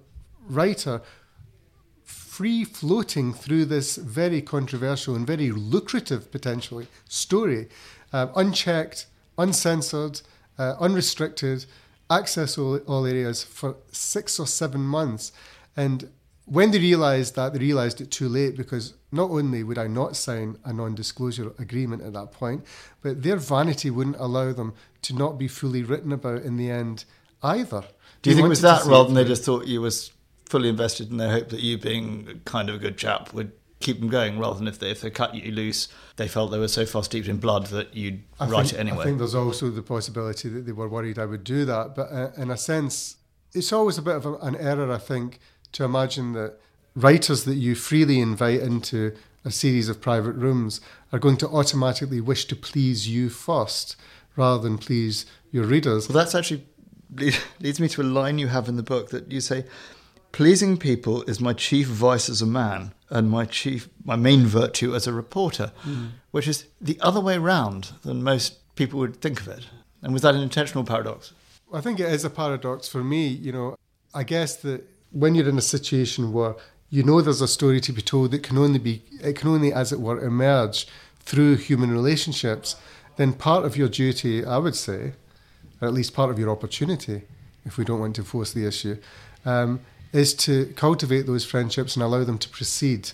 writer 0.48 1.02
free 2.04 2.64
floating 2.64 3.32
through 3.32 3.64
this 3.64 3.96
very 3.96 4.42
controversial 4.42 5.14
and 5.14 5.26
very 5.26 5.50
lucrative 5.50 6.30
potentially 6.30 6.86
story, 7.08 7.68
uh, 8.12 8.28
unchecked, 8.36 9.06
uncensored, 9.38 10.20
uh, 10.58 10.74
unrestricted 10.78 11.64
access 12.10 12.58
all, 12.58 12.76
all 12.86 13.06
areas 13.06 13.42
for 13.42 13.76
six 13.90 14.38
or 14.38 14.46
seven 14.46 14.80
months. 14.82 15.32
And 15.76 16.10
when 16.46 16.70
they 16.70 16.78
realised 16.78 17.34
that, 17.34 17.52
they 17.52 17.58
realised 17.58 18.00
it 18.00 18.10
too 18.10 18.28
late 18.28 18.56
because 18.56 18.94
not 19.12 19.30
only 19.30 19.62
would 19.62 19.78
I 19.78 19.88
not 19.88 20.16
sign 20.16 20.56
a 20.64 20.72
non 20.72 20.94
disclosure 20.94 21.52
agreement 21.58 22.02
at 22.02 22.12
that 22.14 22.32
point, 22.32 22.64
but 23.02 23.22
their 23.22 23.36
vanity 23.36 23.90
wouldn't 23.90 24.16
allow 24.18 24.52
them 24.52 24.74
to 25.02 25.14
not 25.14 25.38
be 25.38 25.48
fully 25.48 25.82
written 25.82 26.12
about 26.12 26.42
in 26.42 26.56
the 26.56 26.70
end 26.70 27.04
either. 27.42 27.84
Do 28.22 28.30
you 28.30 28.36
think 28.36 28.46
it 28.46 28.48
was 28.48 28.62
that 28.62 28.84
rather 28.86 29.06
than 29.06 29.14
they 29.14 29.24
just 29.24 29.44
thought 29.44 29.66
you 29.66 29.80
was 29.80 30.12
fully 30.46 30.68
invested 30.68 31.10
in 31.10 31.16
their 31.16 31.30
hope 31.30 31.48
that 31.48 31.60
you 31.60 31.76
being 31.78 32.40
kind 32.44 32.68
of 32.68 32.76
a 32.76 32.78
good 32.78 32.96
chap 32.96 33.34
would 33.34 33.52
keep 33.80 34.00
them 34.00 34.08
going 34.08 34.38
rather 34.38 34.58
than 34.58 34.68
if 34.68 34.78
they 34.78 34.90
if 34.90 35.00
they 35.00 35.10
cut 35.10 35.34
you 35.34 35.52
loose, 35.52 35.88
they 36.14 36.28
felt 36.28 36.52
they 36.52 36.58
were 36.58 36.68
so 36.68 36.86
far 36.86 37.02
steeped 37.02 37.28
in 37.28 37.38
blood 37.38 37.66
that 37.66 37.94
you'd 37.94 38.22
I 38.38 38.46
write 38.48 38.66
think, 38.68 38.74
it 38.74 38.80
anyway. 38.80 39.00
I 39.00 39.04
think 39.04 39.18
there's 39.18 39.34
also 39.34 39.70
the 39.70 39.82
possibility 39.82 40.48
that 40.48 40.60
they 40.60 40.72
were 40.72 40.88
worried 40.88 41.18
I 41.18 41.26
would 41.26 41.44
do 41.44 41.64
that, 41.64 41.96
but 41.96 42.12
uh, 42.12 42.30
in 42.36 42.50
a 42.50 42.56
sense, 42.56 43.16
it's 43.52 43.72
always 43.72 43.98
a 43.98 44.02
bit 44.02 44.16
of 44.16 44.26
a, 44.26 44.34
an 44.36 44.56
error, 44.56 44.92
I 44.92 44.98
think, 44.98 45.40
to 45.76 45.84
imagine 45.84 46.32
that 46.32 46.54
writers 46.94 47.44
that 47.44 47.56
you 47.56 47.74
freely 47.74 48.18
invite 48.18 48.60
into 48.60 49.14
a 49.44 49.50
series 49.50 49.90
of 49.90 50.00
private 50.00 50.32
rooms 50.32 50.80
are 51.12 51.18
going 51.18 51.36
to 51.36 51.48
automatically 51.48 52.18
wish 52.18 52.46
to 52.46 52.56
please 52.56 53.06
you 53.06 53.28
first 53.28 53.94
rather 54.36 54.62
than 54.62 54.78
please 54.78 55.26
your 55.52 55.64
readers. 55.64 56.08
Well, 56.08 56.16
that's 56.16 56.34
actually 56.34 56.66
leads 57.60 57.78
me 57.78 57.88
to 57.88 58.00
a 58.00 58.04
line 58.04 58.38
you 58.38 58.48
have 58.48 58.68
in 58.68 58.76
the 58.76 58.82
book 58.82 59.10
that 59.10 59.30
you 59.30 59.40
say, 59.42 59.66
"Pleasing 60.32 60.78
people 60.78 61.22
is 61.24 61.40
my 61.42 61.52
chief 61.52 61.88
vice 61.88 62.30
as 62.30 62.40
a 62.40 62.46
man 62.46 62.94
and 63.10 63.30
my 63.30 63.44
chief, 63.44 63.90
my 64.02 64.16
main 64.16 64.46
virtue 64.46 64.94
as 64.94 65.06
a 65.06 65.12
reporter," 65.12 65.72
mm. 65.84 66.12
which 66.30 66.48
is 66.48 66.64
the 66.80 66.98
other 67.02 67.20
way 67.20 67.36
round 67.36 67.92
than 68.02 68.22
most 68.22 68.74
people 68.76 68.98
would 69.00 69.20
think 69.20 69.40
of 69.40 69.48
it. 69.48 69.66
And 70.02 70.14
was 70.14 70.22
that 70.22 70.34
an 70.34 70.40
intentional 70.40 70.84
paradox? 70.84 71.34
I 71.70 71.82
think 71.82 72.00
it 72.00 72.10
is 72.10 72.24
a 72.24 72.30
paradox 72.30 72.88
for 72.88 73.04
me. 73.04 73.26
You 73.28 73.52
know, 73.52 73.76
I 74.14 74.22
guess 74.22 74.56
that 74.56 74.95
when 75.18 75.34
you're 75.34 75.48
in 75.48 75.56
a 75.56 75.62
situation 75.62 76.32
where 76.32 76.54
you 76.90 77.02
know 77.02 77.22
there's 77.22 77.40
a 77.40 77.48
story 77.48 77.80
to 77.80 77.92
be 77.92 78.02
told 78.02 78.30
that 78.30 78.42
can 78.42 78.58
only 78.58 78.78
be, 78.78 79.02
it 79.22 79.34
can 79.36 79.48
only, 79.48 79.72
as 79.72 79.90
it 79.92 79.98
were, 79.98 80.22
emerge 80.22 80.86
through 81.20 81.56
human 81.56 81.90
relationships, 81.90 82.76
then 83.16 83.32
part 83.32 83.64
of 83.64 83.76
your 83.76 83.88
duty, 83.88 84.44
I 84.44 84.58
would 84.58 84.76
say, 84.76 85.14
or 85.80 85.88
at 85.88 85.94
least 85.94 86.14
part 86.14 86.30
of 86.30 86.38
your 86.38 86.50
opportunity, 86.50 87.22
if 87.64 87.78
we 87.78 87.84
don't 87.84 88.00
want 88.00 88.14
to 88.16 88.24
force 88.24 88.52
the 88.52 88.66
issue, 88.66 88.98
um, 89.46 89.80
is 90.12 90.34
to 90.34 90.66
cultivate 90.76 91.26
those 91.26 91.46
friendships 91.46 91.96
and 91.96 92.02
allow 92.02 92.22
them 92.22 92.38
to 92.38 92.48
proceed, 92.50 93.12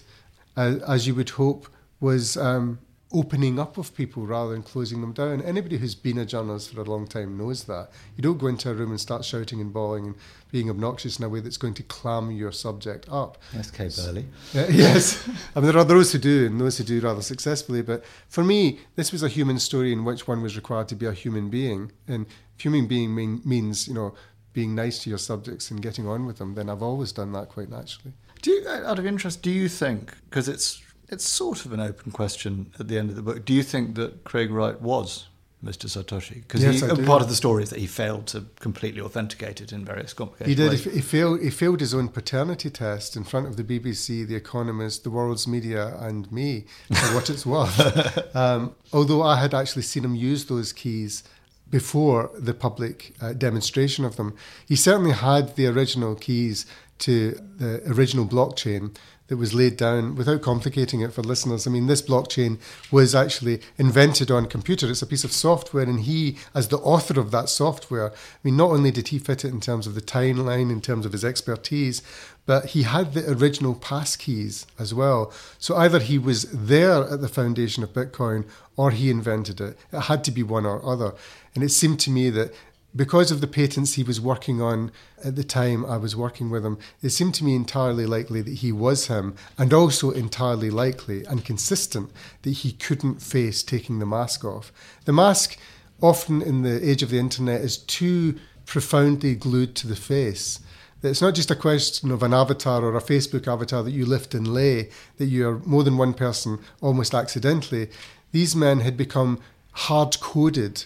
uh, 0.56 0.76
as 0.86 1.06
you 1.06 1.14
would 1.14 1.30
hope 1.30 1.68
was 2.00 2.36
um, 2.36 2.80
opening 3.12 3.58
up 3.58 3.78
of 3.78 3.94
people 3.94 4.26
rather 4.26 4.52
than 4.52 4.62
closing 4.62 5.00
them 5.00 5.12
down. 5.12 5.42
Anybody 5.42 5.78
who's 5.78 5.94
been 5.94 6.18
a 6.18 6.24
journalist 6.24 6.72
for 6.72 6.80
a 6.80 6.84
long 6.84 7.06
time 7.06 7.36
knows 7.36 7.64
that. 7.64 7.90
You 8.16 8.22
don't 8.22 8.38
go 8.38 8.46
into 8.46 8.70
a 8.70 8.74
room 8.74 8.90
and 8.90 9.00
start 9.00 9.24
shouting 9.24 9.60
and 9.60 9.72
bawling 9.72 10.06
and 10.06 10.14
being 10.50 10.70
obnoxious 10.70 11.18
in 11.18 11.24
a 11.24 11.28
way 11.28 11.40
that's 11.40 11.56
going 11.56 11.74
to 11.74 11.82
clam 11.82 12.30
your 12.30 12.52
subject 12.52 13.06
up. 13.10 13.38
Yes, 13.54 13.70
Kay 13.70 13.90
Burley. 13.96 14.26
Uh, 14.54 14.66
yes. 14.68 15.26
I 15.56 15.60
mean, 15.60 15.70
there 15.70 15.78
are 15.78 15.84
those 15.84 16.12
who 16.12 16.18
do 16.18 16.46
and 16.46 16.60
those 16.60 16.76
who 16.76 16.84
do 16.84 17.00
rather 17.00 17.22
successfully. 17.22 17.82
But 17.82 18.04
for 18.28 18.44
me, 18.44 18.80
this 18.96 19.12
was 19.12 19.22
a 19.22 19.28
human 19.28 19.58
story 19.58 19.92
in 19.92 20.04
which 20.04 20.28
one 20.28 20.42
was 20.42 20.56
required 20.56 20.88
to 20.88 20.94
be 20.94 21.06
a 21.06 21.12
human 21.12 21.48
being. 21.48 21.90
And 22.06 22.26
human 22.58 22.86
being 22.86 23.14
mean, 23.14 23.40
means, 23.44 23.88
you 23.88 23.94
know, 23.94 24.14
being 24.52 24.74
nice 24.74 25.02
to 25.04 25.08
your 25.08 25.18
subjects 25.18 25.70
and 25.70 25.80
getting 25.80 26.06
on 26.06 26.26
with 26.26 26.38
them, 26.38 26.54
then 26.54 26.68
I've 26.68 26.82
always 26.82 27.12
done 27.12 27.32
that 27.32 27.48
quite 27.48 27.70
naturally. 27.70 28.12
Do 28.42 28.50
you, 28.50 28.68
out 28.68 28.98
of 28.98 29.06
interest, 29.06 29.42
do 29.42 29.50
you 29.50 29.68
think, 29.68 30.14
because 30.28 30.48
it's 30.48 30.82
it's 31.12 31.28
sort 31.28 31.66
of 31.66 31.72
an 31.72 31.80
open 31.80 32.10
question 32.10 32.72
at 32.80 32.88
the 32.88 32.98
end 32.98 33.10
of 33.10 33.16
the 33.16 33.22
book. 33.22 33.44
Do 33.44 33.52
you 33.52 33.62
think 33.62 33.94
that 33.96 34.24
Craig 34.24 34.50
Wright 34.50 34.80
was 34.80 35.28
Mr. 35.62 35.86
Satoshi? 35.86 36.36
Because 36.36 36.62
yes, 36.62 36.80
part 37.06 37.20
of 37.20 37.28
the 37.28 37.36
story 37.36 37.62
is 37.62 37.70
that 37.70 37.78
he 37.78 37.86
failed 37.86 38.26
to 38.28 38.46
completely 38.60 39.02
authenticate 39.02 39.60
it 39.60 39.72
in 39.72 39.84
various 39.84 40.14
complicated 40.14 40.48
he 40.48 40.54
did. 40.54 40.70
ways. 40.70 40.84
He, 40.84 41.02
failed. 41.02 41.42
He 41.42 41.50
failed 41.50 41.80
his 41.80 41.92
own 41.92 42.08
paternity 42.08 42.70
test 42.70 43.14
in 43.14 43.24
front 43.24 43.46
of 43.46 43.56
the 43.58 43.62
BBC, 43.62 44.26
The 44.26 44.34
Economist, 44.34 45.04
the 45.04 45.10
world's 45.10 45.46
media, 45.46 45.94
and 45.98 46.32
me 46.32 46.64
for 46.94 47.14
what 47.14 47.28
it's 47.28 47.44
worth. 47.44 47.78
um, 48.34 48.74
although 48.92 49.22
I 49.22 49.36
had 49.36 49.52
actually 49.52 49.82
seen 49.82 50.04
him 50.04 50.14
use 50.14 50.46
those 50.46 50.72
keys 50.72 51.22
before 51.68 52.30
the 52.38 52.54
public 52.54 53.14
uh, 53.20 53.34
demonstration 53.34 54.04
of 54.06 54.16
them, 54.16 54.34
he 54.66 54.76
certainly 54.76 55.12
had 55.12 55.56
the 55.56 55.66
original 55.66 56.14
keys 56.14 56.64
to 56.98 57.32
the 57.56 57.82
original 57.86 58.24
blockchain 58.24 58.94
that 59.28 59.36
was 59.36 59.54
laid 59.54 59.76
down 59.76 60.14
without 60.14 60.42
complicating 60.42 61.00
it 61.00 61.12
for 61.12 61.22
listeners. 61.22 61.66
I 61.66 61.70
mean, 61.70 61.86
this 61.86 62.02
blockchain 62.02 62.58
was 62.90 63.14
actually 63.14 63.60
invented 63.78 64.30
on 64.30 64.46
computer. 64.46 64.90
It's 64.90 65.02
a 65.02 65.06
piece 65.06 65.24
of 65.24 65.32
software, 65.32 65.84
and 65.84 66.00
he, 66.00 66.36
as 66.54 66.68
the 66.68 66.78
author 66.78 67.18
of 67.18 67.30
that 67.30 67.48
software, 67.48 68.10
I 68.10 68.38
mean, 68.42 68.56
not 68.56 68.70
only 68.70 68.90
did 68.90 69.08
he 69.08 69.18
fit 69.18 69.44
it 69.44 69.52
in 69.52 69.60
terms 69.60 69.86
of 69.86 69.94
the 69.94 70.00
timeline, 70.00 70.70
in 70.70 70.80
terms 70.80 71.06
of 71.06 71.12
his 71.12 71.24
expertise, 71.24 72.02
but 72.44 72.66
he 72.66 72.82
had 72.82 73.14
the 73.14 73.30
original 73.30 73.74
passkeys 73.74 74.66
as 74.78 74.92
well. 74.92 75.32
So 75.58 75.76
either 75.76 76.00
he 76.00 76.18
was 76.18 76.50
there 76.50 77.04
at 77.08 77.20
the 77.20 77.28
foundation 77.28 77.82
of 77.82 77.92
Bitcoin 77.92 78.44
or 78.76 78.90
he 78.90 79.10
invented 79.10 79.60
it. 79.60 79.78
It 79.92 80.00
had 80.00 80.24
to 80.24 80.30
be 80.30 80.42
one 80.42 80.66
or 80.66 80.84
other. 80.84 81.14
And 81.54 81.62
it 81.62 81.68
seemed 81.68 82.00
to 82.00 82.10
me 82.10 82.30
that 82.30 82.52
because 82.94 83.30
of 83.30 83.40
the 83.40 83.46
patents 83.46 83.94
he 83.94 84.02
was 84.02 84.20
working 84.20 84.60
on 84.60 84.92
at 85.24 85.36
the 85.36 85.44
time 85.44 85.84
I 85.86 85.96
was 85.96 86.14
working 86.14 86.50
with 86.50 86.64
him, 86.64 86.78
it 87.02 87.10
seemed 87.10 87.34
to 87.36 87.44
me 87.44 87.54
entirely 87.54 88.04
likely 88.04 88.42
that 88.42 88.58
he 88.58 88.72
was 88.72 89.06
him, 89.06 89.34
and 89.56 89.72
also 89.72 90.10
entirely 90.10 90.70
likely 90.70 91.24
and 91.24 91.44
consistent 91.44 92.10
that 92.42 92.50
he 92.50 92.72
couldn't 92.72 93.22
face 93.22 93.62
taking 93.62 93.98
the 93.98 94.06
mask 94.06 94.44
off. 94.44 94.72
The 95.06 95.12
mask, 95.12 95.58
often 96.02 96.42
in 96.42 96.62
the 96.62 96.86
age 96.88 97.02
of 97.02 97.10
the 97.10 97.18
internet, 97.18 97.62
is 97.62 97.78
too 97.78 98.38
profoundly 98.66 99.34
glued 99.34 99.74
to 99.76 99.86
the 99.86 99.96
face. 99.96 100.60
It's 101.02 101.22
not 101.22 101.34
just 101.34 101.50
a 101.50 101.56
question 101.56 102.12
of 102.12 102.22
an 102.22 102.32
avatar 102.32 102.84
or 102.84 102.96
a 102.96 103.02
Facebook 103.02 103.48
avatar 103.48 103.82
that 103.82 103.90
you 103.90 104.06
lift 104.06 104.34
and 104.34 104.46
lay, 104.46 104.90
that 105.16 105.26
you 105.26 105.48
are 105.48 105.58
more 105.60 105.82
than 105.82 105.96
one 105.96 106.14
person 106.14 106.58
almost 106.80 107.12
accidentally. 107.12 107.90
These 108.30 108.54
men 108.54 108.80
had 108.80 108.96
become 108.96 109.40
hard 109.72 110.20
coded 110.20 110.84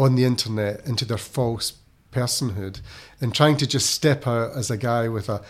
on 0.00 0.14
the 0.14 0.24
internet 0.24 0.84
into 0.86 1.04
their 1.04 1.18
false 1.18 1.74
personhood 2.10 2.80
and 3.20 3.34
trying 3.34 3.58
to 3.58 3.66
just 3.66 3.90
step 3.90 4.26
out 4.26 4.56
as 4.56 4.70
a 4.70 4.76
guy 4.78 5.06
with 5.08 5.28
a 5.28 5.42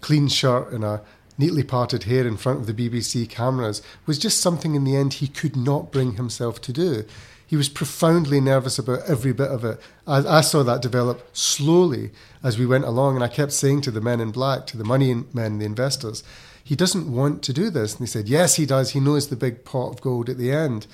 clean 0.00 0.28
shirt 0.28 0.72
and 0.72 0.84
a 0.84 1.02
neatly 1.36 1.64
parted 1.64 2.04
hair 2.04 2.24
in 2.24 2.36
front 2.36 2.60
of 2.60 2.66
the 2.66 2.88
BBC 2.90 3.28
cameras 3.28 3.82
was 4.06 4.16
just 4.16 4.40
something 4.40 4.76
in 4.76 4.84
the 4.84 4.96
end 4.96 5.14
he 5.14 5.26
could 5.26 5.56
not 5.56 5.90
bring 5.90 6.12
himself 6.12 6.60
to 6.60 6.72
do. 6.72 7.04
He 7.44 7.56
was 7.56 7.68
profoundly 7.68 8.40
nervous 8.40 8.78
about 8.78 9.02
every 9.08 9.32
bit 9.32 9.50
of 9.50 9.64
it. 9.64 9.80
I, 10.06 10.18
I, 10.18 10.40
saw 10.42 10.62
that 10.62 10.82
develop 10.82 11.28
slowly 11.34 12.12
as 12.42 12.56
we 12.56 12.66
went 12.66 12.84
along, 12.84 13.16
and 13.16 13.24
I 13.24 13.28
kept 13.28 13.52
saying 13.52 13.80
to 13.82 13.90
the 13.90 14.02
men 14.02 14.20
in 14.20 14.30
black, 14.30 14.66
to 14.68 14.76
the 14.76 14.84
money 14.84 15.24
men, 15.32 15.58
the 15.58 15.64
investors, 15.64 16.22
he 16.62 16.76
doesn't 16.76 17.10
want 17.10 17.42
to 17.44 17.52
do 17.52 17.70
this. 17.70 17.94
And 17.94 18.02
they 18.02 18.10
said, 18.10 18.28
yes, 18.28 18.56
he 18.56 18.66
does. 18.66 18.90
He 18.90 19.00
knows 19.00 19.28
the 19.28 19.36
big 19.36 19.64
pot 19.64 19.88
of 19.94 20.02
gold 20.02 20.28
at 20.28 20.36
the 20.36 20.52
end. 20.52 20.86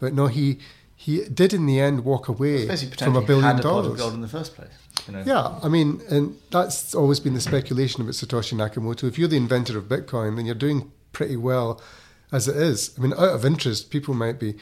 But 0.00 0.14
no, 0.14 0.26
he 0.28 0.58
he 1.00 1.24
did 1.24 1.54
in 1.54 1.64
the 1.64 1.80
end 1.80 2.04
walk 2.04 2.28
away 2.28 2.66
from 2.98 3.16
a 3.16 3.22
billion 3.22 3.56
had 3.56 3.62
dollars. 3.62 3.86
A 3.86 3.88
pot 3.88 3.92
of 3.92 3.96
gold 3.96 4.12
in 4.12 4.20
the 4.20 4.28
first 4.28 4.54
place. 4.54 4.68
You 5.06 5.14
know? 5.14 5.22
Yeah, 5.24 5.58
I 5.62 5.68
mean, 5.68 6.02
and 6.10 6.36
that's 6.50 6.94
always 6.94 7.18
been 7.20 7.32
the 7.32 7.40
speculation 7.40 8.02
about 8.02 8.12
Satoshi 8.12 8.52
Nakamoto. 8.52 9.08
If 9.08 9.18
you're 9.18 9.26
the 9.26 9.38
inventor 9.38 9.78
of 9.78 9.84
Bitcoin, 9.84 10.36
then 10.36 10.44
you're 10.44 10.54
doing 10.54 10.92
pretty 11.12 11.38
well 11.38 11.80
as 12.30 12.48
it 12.48 12.56
is. 12.56 12.94
I 12.98 13.00
mean, 13.00 13.14
out 13.14 13.30
of 13.30 13.46
interest, 13.46 13.90
people 13.90 14.12
might 14.12 14.38
be 14.38 14.56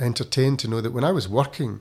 entertained 0.00 0.58
to 0.58 0.68
know 0.68 0.80
that 0.80 0.92
when 0.92 1.04
I 1.04 1.12
was 1.12 1.28
working 1.28 1.80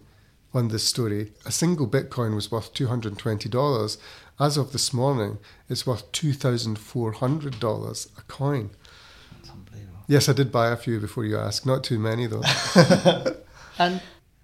on 0.53 0.67
this 0.67 0.83
story, 0.83 1.31
a 1.43 1.51
single 1.51 1.87
Bitcoin 1.87 2.35
was 2.35 2.51
worth 2.51 2.75
$220. 2.75 3.97
As 4.39 4.55
of 4.55 4.71
this 4.71 4.93
morning, 4.93 5.39
it's 5.67 5.87
worth 5.87 6.11
$2,400 6.11 8.07
a 8.19 8.21
coin. 8.27 8.69
That's 9.31 9.49
unbelievable. 9.49 10.03
Yes, 10.07 10.29
I 10.29 10.33
did 10.33 10.51
buy 10.51 10.69
a 10.69 10.77
few 10.77 10.99
before 10.99 11.25
you 11.25 11.39
asked. 11.39 11.65
Not 11.65 11.83
too 11.83 11.97
many, 11.97 12.27
though. 12.27 12.43
And 13.77 14.01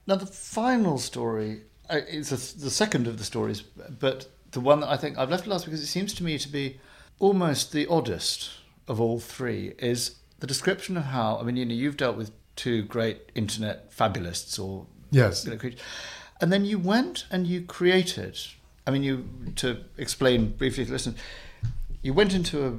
now 0.08 0.16
the 0.16 0.26
final 0.26 0.98
story 0.98 1.62
uh, 1.90 2.00
is 2.08 2.32
a, 2.32 2.60
the 2.60 2.70
second 2.70 3.08
of 3.08 3.18
the 3.18 3.24
stories, 3.24 3.62
but 3.62 4.28
the 4.52 4.60
one 4.60 4.82
that 4.82 4.90
I 4.90 4.98
think 4.98 5.18
I've 5.18 5.30
left 5.30 5.48
last 5.48 5.66
because 5.66 5.82
it 5.82 5.88
seems 5.88 6.14
to 6.16 6.24
me 6.24 6.38
to 6.38 6.50
be 6.50 6.80
almost 7.20 7.72
the 7.72 7.88
oddest 7.88 8.52
of 8.88 9.00
all 9.00 9.20
three 9.20 9.74
is 9.80 10.16
the 10.40 10.48
description 10.48 10.98
of 10.98 11.04
how 11.06 11.38
I 11.38 11.44
mean 11.44 11.56
you 11.56 11.66
know 11.66 11.74
you've 11.74 11.98
dealt 11.98 12.18
with 12.18 12.32
two 12.56 12.84
great 12.84 13.32
internet 13.36 13.96
fabulists 13.96 14.60
or 14.60 14.88
yes. 15.12 15.46
and 16.42 16.52
then 16.52 16.66
you 16.66 16.78
went 16.78 17.26
and 17.32 17.48
you 17.48 17.62
created 17.62 18.38
I 18.86 18.92
mean 18.92 19.04
you 19.04 19.28
to 19.58 19.78
explain 19.98 20.52
briefly 20.52 20.86
to 20.86 20.92
listen 20.92 21.16
you 22.02 22.14
went 22.14 22.34
into 22.34 22.66
a 22.66 22.74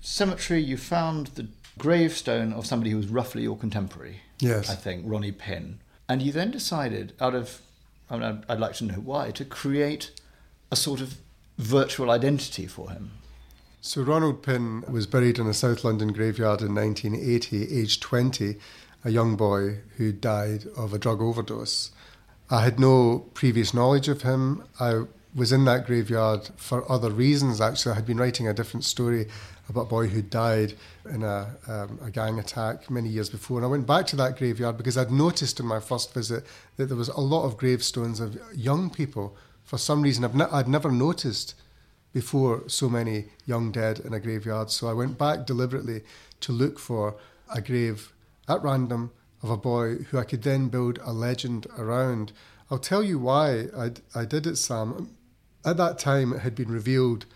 cemetery 0.00 0.60
you 0.60 0.76
found 0.76 1.28
the 1.28 1.46
gravestone 1.76 2.52
of 2.52 2.66
somebody 2.66 2.90
who 2.90 2.96
was 2.96 3.08
roughly 3.08 3.42
your 3.42 3.56
contemporary 3.56 4.22
Yes. 4.40 4.70
I 4.70 4.74
think, 4.74 5.04
Ronnie 5.06 5.32
Pinn. 5.32 5.80
And 6.08 6.22
you 6.22 6.32
then 6.32 6.50
decided, 6.50 7.12
out 7.20 7.34
of, 7.34 7.60
I 8.08 8.18
mean, 8.18 8.44
I'd 8.48 8.60
like 8.60 8.74
to 8.76 8.84
know 8.84 8.94
why, 8.94 9.30
to 9.32 9.44
create 9.44 10.12
a 10.70 10.76
sort 10.76 11.00
of 11.00 11.18
virtual 11.58 12.10
identity 12.10 12.66
for 12.66 12.90
him. 12.90 13.10
So 13.80 14.02
Ronald 14.02 14.42
Pinn 14.42 14.84
was 14.88 15.06
buried 15.06 15.38
in 15.38 15.46
a 15.46 15.54
South 15.54 15.84
London 15.84 16.12
graveyard 16.12 16.62
in 16.62 16.74
1980, 16.74 17.80
aged 17.80 18.02
20, 18.02 18.56
a 19.04 19.10
young 19.10 19.36
boy 19.36 19.78
who 19.96 20.12
died 20.12 20.64
of 20.76 20.92
a 20.92 20.98
drug 20.98 21.20
overdose. 21.20 21.90
I 22.50 22.62
had 22.62 22.80
no 22.80 23.26
previous 23.34 23.72
knowledge 23.72 24.08
of 24.08 24.22
him. 24.22 24.64
I 24.80 25.02
was 25.34 25.52
in 25.52 25.64
that 25.66 25.86
graveyard 25.86 26.50
for 26.56 26.90
other 26.90 27.10
reasons, 27.10 27.60
actually. 27.60 27.92
I 27.92 27.96
had 27.96 28.06
been 28.06 28.18
writing 28.18 28.48
a 28.48 28.54
different 28.54 28.84
story 28.84 29.28
about 29.68 29.82
a 29.82 29.86
boy 29.86 30.06
who 30.06 30.22
died 30.22 30.74
in 31.10 31.22
a, 31.22 31.54
um, 31.66 31.98
a 32.02 32.10
gang 32.10 32.38
attack 32.38 32.90
many 32.90 33.08
years 33.08 33.28
before. 33.28 33.58
And 33.58 33.66
I 33.66 33.68
went 33.68 33.86
back 33.86 34.06
to 34.08 34.16
that 34.16 34.38
graveyard 34.38 34.76
because 34.76 34.96
I'd 34.96 35.10
noticed 35.10 35.60
in 35.60 35.66
my 35.66 35.80
first 35.80 36.14
visit 36.14 36.44
that 36.76 36.86
there 36.86 36.96
was 36.96 37.08
a 37.08 37.20
lot 37.20 37.44
of 37.44 37.56
gravestones 37.56 38.20
of 38.20 38.38
young 38.54 38.88
people. 38.90 39.36
For 39.64 39.78
some 39.78 40.02
reason, 40.02 40.24
I've 40.24 40.34
ne- 40.34 40.44
I'd 40.50 40.68
never 40.68 40.90
noticed 40.90 41.54
before 42.12 42.68
so 42.68 42.88
many 42.88 43.26
young 43.44 43.70
dead 43.70 44.00
in 44.00 44.14
a 44.14 44.20
graveyard. 44.20 44.70
So 44.70 44.88
I 44.88 44.94
went 44.94 45.18
back 45.18 45.46
deliberately 45.46 46.02
to 46.40 46.52
look 46.52 46.78
for 46.78 47.16
a 47.54 47.60
grave 47.60 48.12
at 48.48 48.62
random 48.62 49.12
of 49.42 49.50
a 49.50 49.56
boy 49.56 49.96
who 49.96 50.18
I 50.18 50.24
could 50.24 50.42
then 50.42 50.68
build 50.68 50.98
a 51.04 51.12
legend 51.12 51.66
around. 51.76 52.32
I'll 52.70 52.78
tell 52.78 53.02
you 53.02 53.18
why 53.18 53.66
I, 53.76 53.92
I 54.14 54.24
did 54.24 54.46
it, 54.46 54.56
Sam. 54.56 55.10
At 55.64 55.76
that 55.76 55.98
time, 55.98 56.32
it 56.32 56.40
had 56.40 56.54
been 56.54 56.70
revealed 56.70 57.26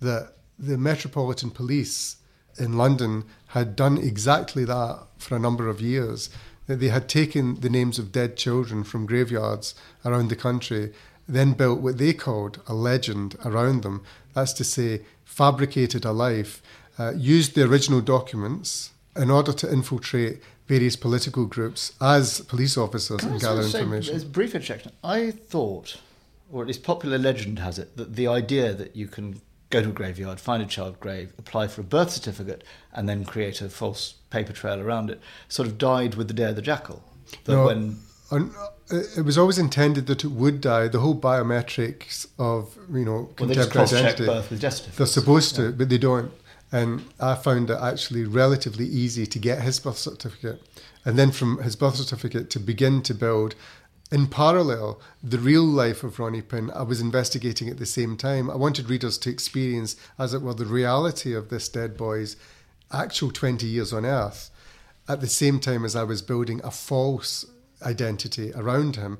that 0.00 0.34
the 0.58 0.78
Metropolitan 0.78 1.50
Police 1.50 2.16
in 2.58 2.76
London 2.76 3.24
had 3.48 3.76
done 3.76 3.98
exactly 3.98 4.64
that 4.64 5.00
for 5.18 5.36
a 5.36 5.40
number 5.40 5.68
of 5.68 5.80
years. 5.80 6.30
That 6.66 6.80
they 6.80 6.88
had 6.88 7.08
taken 7.08 7.60
the 7.60 7.70
names 7.70 7.98
of 7.98 8.12
dead 8.12 8.36
children 8.36 8.84
from 8.84 9.06
graveyards 9.06 9.74
around 10.04 10.28
the 10.28 10.36
country, 10.36 10.92
then 11.28 11.54
built 11.54 11.80
what 11.80 11.98
they 11.98 12.12
called 12.12 12.60
a 12.68 12.74
legend 12.74 13.36
around 13.44 13.82
them. 13.82 14.02
That's 14.34 14.52
to 14.54 14.64
say, 14.64 15.02
fabricated 15.24 16.04
a 16.04 16.12
life, 16.12 16.62
uh, 16.98 17.12
used 17.16 17.54
the 17.54 17.64
original 17.64 18.00
documents 18.00 18.90
in 19.16 19.30
order 19.30 19.52
to 19.52 19.70
infiltrate 19.70 20.40
various 20.66 20.96
political 20.96 21.46
groups 21.46 21.92
as 22.00 22.40
police 22.42 22.78
officers 22.78 23.20
Can 23.20 23.30
and 23.30 23.36
I 23.36 23.40
gather 23.40 23.62
say, 23.62 23.80
information. 23.80 24.14
As 24.14 24.22
a 24.22 24.26
brief 24.26 24.54
interjection, 24.54 24.92
I 25.02 25.30
thought, 25.32 26.00
or 26.50 26.62
at 26.62 26.68
least 26.68 26.82
popular 26.82 27.18
legend 27.18 27.58
has 27.58 27.78
it, 27.78 27.96
that 27.96 28.14
the 28.14 28.28
idea 28.28 28.72
that 28.72 28.94
you 28.94 29.08
can 29.08 29.40
go 29.72 29.82
to 29.82 29.88
a 29.88 29.92
graveyard, 29.92 30.38
find 30.38 30.62
a 30.62 30.66
child 30.66 31.00
grave, 31.00 31.32
apply 31.38 31.66
for 31.66 31.80
a 31.80 31.84
birth 31.84 32.10
certificate, 32.10 32.62
and 32.92 33.08
then 33.08 33.24
create 33.24 33.60
a 33.60 33.68
false 33.68 34.14
paper 34.30 34.52
trail 34.52 34.78
around 34.78 35.10
it, 35.10 35.20
sort 35.48 35.66
of 35.66 35.78
died 35.78 36.14
with 36.14 36.28
the 36.28 36.34
day 36.34 36.50
of 36.50 36.56
the 36.56 36.62
jackal. 36.62 37.02
That 37.44 37.52
No, 37.52 37.66
when 37.66 37.98
uh, 38.30 38.44
it 38.90 39.24
was 39.24 39.36
always 39.36 39.58
intended 39.58 40.06
that 40.06 40.24
it 40.24 40.28
would 40.28 40.60
die. 40.60 40.88
The 40.88 41.00
whole 41.00 41.18
biometrics 41.18 42.26
of 42.38 42.76
you 42.92 43.04
know 43.04 43.12
well, 43.12 43.48
contemporary 43.48 43.70
cross-check 43.70 44.00
identity. 44.00 44.26
birth 44.26 44.50
with 44.50 44.60
death. 44.60 44.96
They're 44.96 45.06
supposed 45.06 45.56
to, 45.56 45.72
but 45.72 45.88
they 45.88 45.98
don't. 45.98 46.30
And 46.70 47.04
I 47.20 47.34
found 47.34 47.68
it 47.68 47.78
actually 47.78 48.24
relatively 48.24 48.86
easy 48.86 49.26
to 49.26 49.38
get 49.38 49.60
his 49.60 49.78
birth 49.80 49.98
certificate, 49.98 50.62
and 51.04 51.18
then 51.18 51.30
from 51.30 51.62
his 51.62 51.76
birth 51.76 51.96
certificate 51.96 52.48
to 52.50 52.60
begin 52.60 53.02
to 53.02 53.14
build. 53.14 53.54
In 54.12 54.26
parallel, 54.26 55.00
the 55.22 55.38
real 55.38 55.64
life 55.64 56.04
of 56.04 56.18
Ronnie 56.18 56.42
Pinn, 56.42 56.70
I 56.74 56.82
was 56.82 57.00
investigating 57.00 57.70
at 57.70 57.78
the 57.78 57.86
same 57.86 58.18
time. 58.18 58.50
I 58.50 58.56
wanted 58.56 58.90
readers 58.90 59.16
to 59.16 59.30
experience, 59.30 59.96
as 60.18 60.34
it 60.34 60.42
were, 60.42 60.52
the 60.52 60.66
reality 60.66 61.34
of 61.34 61.48
this 61.48 61.66
dead 61.70 61.96
boy's 61.96 62.36
actual 62.92 63.30
20 63.30 63.66
years 63.66 63.90
on 63.90 64.04
Earth 64.04 64.50
at 65.08 65.22
the 65.22 65.26
same 65.26 65.58
time 65.58 65.82
as 65.82 65.96
I 65.96 66.02
was 66.02 66.20
building 66.20 66.60
a 66.62 66.70
false 66.70 67.46
identity 67.80 68.52
around 68.54 68.96
him. 68.96 69.16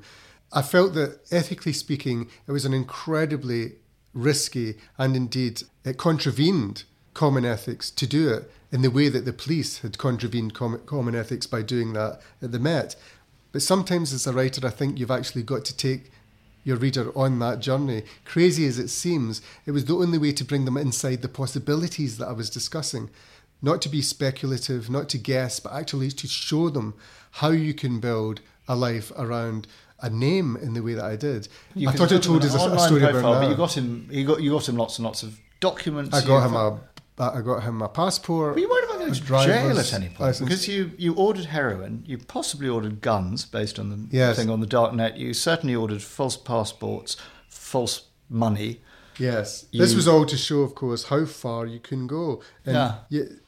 I 0.52 0.60
felt 0.60 0.92
that, 0.92 1.20
ethically 1.30 1.72
speaking, 1.72 2.28
it 2.46 2.52
was 2.52 2.66
an 2.66 2.74
incredibly 2.74 3.76
risky 4.12 4.74
and 4.98 5.16
indeed 5.16 5.62
it 5.86 5.96
contravened 5.96 6.84
common 7.14 7.46
ethics 7.46 7.90
to 7.90 8.06
do 8.06 8.28
it 8.28 8.50
in 8.70 8.82
the 8.82 8.90
way 8.90 9.08
that 9.08 9.24
the 9.24 9.32
police 9.32 9.78
had 9.78 9.96
contravened 9.96 10.52
com- 10.52 10.82
common 10.84 11.14
ethics 11.14 11.46
by 11.46 11.62
doing 11.62 11.94
that 11.94 12.20
at 12.42 12.52
the 12.52 12.58
Met. 12.58 12.94
But 13.52 13.62
sometimes, 13.62 14.12
as 14.12 14.26
a 14.26 14.32
writer, 14.32 14.66
I 14.66 14.70
think 14.70 14.98
you've 14.98 15.10
actually 15.10 15.42
got 15.42 15.64
to 15.66 15.76
take 15.76 16.10
your 16.64 16.76
reader 16.76 17.16
on 17.16 17.38
that 17.40 17.60
journey. 17.60 18.04
Crazy 18.24 18.66
as 18.66 18.78
it 18.78 18.88
seems, 18.88 19.42
it 19.66 19.72
was 19.72 19.84
the 19.84 19.96
only 19.96 20.18
way 20.18 20.32
to 20.32 20.44
bring 20.44 20.64
them 20.64 20.76
inside 20.76 21.22
the 21.22 21.28
possibilities 21.28 22.18
that 22.18 22.28
I 22.28 22.32
was 22.32 22.50
discussing. 22.50 23.10
Not 23.60 23.82
to 23.82 23.88
be 23.88 24.02
speculative, 24.02 24.90
not 24.90 25.08
to 25.10 25.18
guess, 25.18 25.60
but 25.60 25.72
actually 25.72 26.10
to 26.10 26.26
show 26.26 26.68
them 26.68 26.94
how 27.32 27.50
you 27.50 27.74
can 27.74 28.00
build 28.00 28.40
a 28.68 28.74
life 28.74 29.12
around 29.16 29.66
a 30.00 30.10
name 30.10 30.56
in 30.56 30.74
the 30.74 30.82
way 30.82 30.94
that 30.94 31.04
I 31.04 31.16
did. 31.16 31.48
You 31.74 31.88
I 31.88 31.92
thought 31.92 32.10
it 32.10 32.22
told 32.22 32.42
him 32.42 32.50
us 32.50 32.54
a, 32.54 32.78
story 32.78 33.00
profile, 33.00 33.20
about 33.20 33.42
but 33.42 33.50
you 33.50 33.56
got 33.56 33.76
him. 33.76 34.08
You 34.10 34.26
got 34.26 34.42
you 34.42 34.50
got 34.50 34.68
him 34.68 34.76
lots 34.76 34.98
and 34.98 35.06
lots 35.06 35.22
of 35.22 35.38
documents. 35.60 36.12
I 36.12 36.26
got 36.26 36.46
him 36.46 36.56
a, 36.56 36.80
I 37.18 37.40
got 37.40 37.62
him 37.62 37.82
a 37.82 37.88
passport. 37.88 38.54
But 38.54 38.60
you 38.60 38.68
weren't 38.68 38.91
about 39.20 39.46
going 39.46 39.48
jail 39.48 39.78
at 39.78 39.92
any 39.92 40.06
point 40.08 40.20
license. 40.20 40.48
because 40.48 40.68
you, 40.68 40.92
you 40.98 41.14
ordered 41.14 41.46
heroin, 41.46 42.02
you 42.06 42.18
possibly 42.18 42.68
ordered 42.68 43.00
guns 43.00 43.44
based 43.44 43.78
on 43.78 43.90
the 43.90 43.98
Yes. 44.16 44.36
thing 44.36 44.50
on 44.50 44.60
the 44.60 44.66
dark 44.66 44.94
net. 44.94 45.16
You 45.16 45.34
certainly 45.34 45.74
ordered 45.74 46.02
false 46.02 46.36
passports, 46.36 47.16
false 47.48 48.06
money. 48.28 48.80
Yes, 49.18 49.66
You- 49.70 49.80
this 49.80 49.94
was 49.94 50.08
all 50.08 50.24
to 50.26 50.36
show, 50.36 50.60
of 50.60 50.74
course, 50.74 51.04
how 51.04 51.24
far 51.26 51.66
you 51.66 51.78
can 51.80 52.06
go. 52.06 52.42
And 52.64 52.74
Yeah. 52.74 52.94
you- 53.10 53.38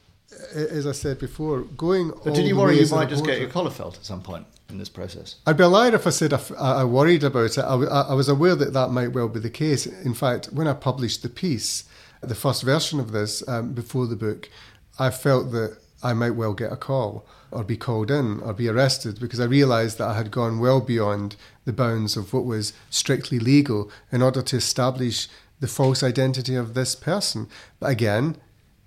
as 0.53 0.85
I 0.85 0.91
said 0.91 1.19
before, 1.19 1.61
going. 1.61 2.09
But 2.09 2.27
all 2.29 2.35
did 2.35 2.43
you 2.45 2.55
the 2.55 2.59
worry 2.61 2.79
you 2.79 2.87
might 2.87 3.09
just 3.09 3.25
get 3.25 3.39
your 3.39 3.49
collar 3.49 3.69
felt 3.71 3.95
at 3.97 4.05
some 4.05 4.21
point 4.21 4.45
in 4.69 4.77
this 4.77 4.89
process? 4.89 5.35
I'd 5.45 5.55
be 5.57 5.63
a 5.63 5.67
liar 5.69 5.95
if 5.95 6.05
I 6.05 6.09
said 6.09 6.33
I, 6.33 6.39
I 6.59 6.83
worried 6.83 7.23
about 7.23 7.57
it. 7.57 7.59
I, 7.59 7.73
I, 7.75 8.13
was 8.13 8.27
aware 8.27 8.55
that 8.55 8.73
that 8.73 8.89
might 8.91 9.13
well 9.13 9.29
be 9.29 9.39
the 9.39 9.49
case. 9.49 9.85
In 9.85 10.13
fact, 10.13 10.47
when 10.51 10.67
I 10.67 10.73
published 10.73 11.23
the 11.23 11.29
piece, 11.29 11.85
the 12.21 12.35
first 12.35 12.63
version 12.63 12.99
of 12.99 13.11
this 13.11 13.47
um, 13.47 13.71
before 13.73 14.07
the 14.07 14.15
book, 14.17 14.49
I 14.97 15.09
felt 15.09 15.51
that 15.51 15.77
I 16.03 16.13
might 16.13 16.31
well 16.31 16.53
get 16.53 16.71
a 16.71 16.77
call 16.77 17.25
or 17.51 17.63
be 17.63 17.77
called 17.77 18.11
in 18.11 18.39
or 18.41 18.53
be 18.53 18.69
arrested 18.69 19.19
because 19.19 19.39
I 19.39 19.45
realised 19.45 19.97
that 19.97 20.09
I 20.09 20.13
had 20.15 20.31
gone 20.31 20.59
well 20.59 20.81
beyond 20.81 21.35
the 21.63 21.73
bounds 21.73 22.15
of 22.15 22.33
what 22.33 22.45
was 22.45 22.73
strictly 22.89 23.39
legal 23.39 23.89
in 24.11 24.21
order 24.21 24.41
to 24.41 24.57
establish 24.57 25.27
the 25.59 25.67
false 25.67 26.03
identity 26.03 26.55
of 26.55 26.73
this 26.73 26.95
person. 26.95 27.47
But 27.79 27.91
again, 27.91 28.37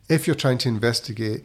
if 0.08 0.26
you're 0.26 0.36
trying 0.36 0.58
to 0.58 0.68
investigate 0.68 1.44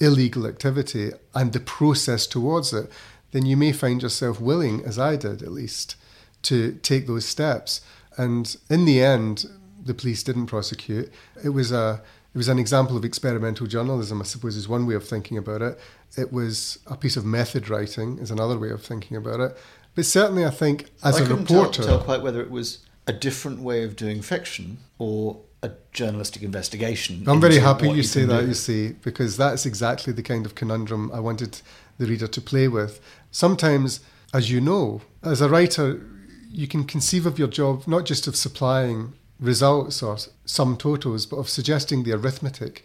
illegal 0.00 0.46
activity 0.46 1.12
and 1.34 1.52
the 1.52 1.60
process 1.60 2.26
towards 2.26 2.72
it, 2.72 2.90
then 3.32 3.46
you 3.46 3.56
may 3.56 3.72
find 3.72 4.02
yourself 4.02 4.40
willing, 4.40 4.84
as 4.84 4.98
I 4.98 5.16
did 5.16 5.42
at 5.42 5.52
least, 5.52 5.96
to 6.42 6.72
take 6.82 7.06
those 7.06 7.26
steps. 7.26 7.80
And 8.16 8.56
in 8.68 8.84
the 8.84 9.02
end, 9.02 9.46
the 9.82 9.94
police 9.94 10.22
didn't 10.22 10.46
prosecute. 10.46 11.12
It 11.44 11.50
was 11.50 11.70
a 11.70 12.02
it 12.32 12.38
was 12.38 12.48
an 12.48 12.58
example 12.58 12.96
of 12.96 13.04
experimental 13.04 13.66
journalism, 13.66 14.20
I 14.20 14.24
suppose, 14.24 14.56
is 14.56 14.68
one 14.68 14.86
way 14.86 14.94
of 14.94 15.06
thinking 15.06 15.36
about 15.36 15.62
it. 15.62 15.78
It 16.16 16.32
was 16.32 16.78
a 16.86 16.96
piece 16.96 17.16
of 17.16 17.24
method 17.24 17.68
writing, 17.68 18.18
is 18.18 18.30
another 18.30 18.56
way 18.58 18.70
of 18.70 18.82
thinking 18.82 19.16
about 19.16 19.40
it. 19.40 19.56
But 19.96 20.04
certainly, 20.04 20.44
I 20.44 20.50
think 20.50 20.86
as 21.02 21.20
I 21.20 21.24
a 21.24 21.28
reporter, 21.28 21.82
tell, 21.82 21.98
tell 21.98 22.04
quite 22.04 22.22
whether 22.22 22.40
it 22.40 22.50
was 22.50 22.86
a 23.08 23.12
different 23.12 23.60
way 23.60 23.82
of 23.82 23.96
doing 23.96 24.22
fiction 24.22 24.78
or 24.98 25.40
a 25.62 25.72
journalistic 25.92 26.42
investigation. 26.42 27.24
I'm 27.26 27.40
very 27.40 27.58
happy 27.58 27.88
what 27.88 27.96
you 27.96 28.04
say 28.04 28.24
that, 28.24 28.42
do. 28.42 28.46
you 28.46 28.54
see, 28.54 28.92
because 29.02 29.36
that's 29.36 29.66
exactly 29.66 30.12
the 30.12 30.22
kind 30.22 30.46
of 30.46 30.54
conundrum 30.54 31.10
I 31.12 31.18
wanted 31.18 31.60
the 31.98 32.06
reader 32.06 32.28
to 32.28 32.40
play 32.40 32.68
with. 32.68 33.00
Sometimes, 33.32 34.00
as 34.32 34.50
you 34.50 34.60
know, 34.60 35.02
as 35.24 35.40
a 35.40 35.48
writer, 35.48 36.00
you 36.48 36.68
can 36.68 36.84
conceive 36.84 37.26
of 37.26 37.38
your 37.38 37.48
job 37.48 37.86
not 37.86 38.06
just 38.06 38.26
of 38.26 38.36
supplying 38.36 39.14
results 39.40 40.02
or 40.02 40.18
sum 40.44 40.76
totals, 40.76 41.26
but 41.26 41.36
of 41.38 41.48
suggesting 41.48 42.02
the 42.02 42.12
arithmetic. 42.12 42.84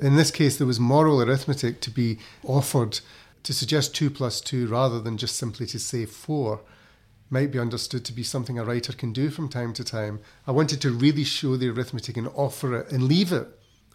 In 0.00 0.16
this 0.16 0.30
case, 0.30 0.56
there 0.56 0.66
was 0.66 0.78
moral 0.78 1.20
arithmetic 1.20 1.80
to 1.82 1.90
be 1.90 2.18
offered 2.44 3.00
to 3.42 3.52
suggest 3.52 3.94
two 3.94 4.10
plus 4.10 4.40
two 4.40 4.66
rather 4.66 5.00
than 5.00 5.16
just 5.16 5.36
simply 5.36 5.66
to 5.66 5.78
say 5.78 6.06
four 6.06 6.60
might 7.28 7.50
be 7.50 7.58
understood 7.58 8.04
to 8.04 8.12
be 8.12 8.22
something 8.22 8.58
a 8.58 8.64
writer 8.64 8.92
can 8.92 9.12
do 9.12 9.30
from 9.30 9.48
time 9.48 9.72
to 9.72 9.84
time. 9.84 10.20
I 10.46 10.52
wanted 10.52 10.80
to 10.82 10.90
really 10.90 11.24
show 11.24 11.56
the 11.56 11.70
arithmetic 11.70 12.16
and 12.16 12.28
offer 12.28 12.76
it 12.76 12.92
and 12.92 13.04
leave 13.04 13.32
it 13.32 13.48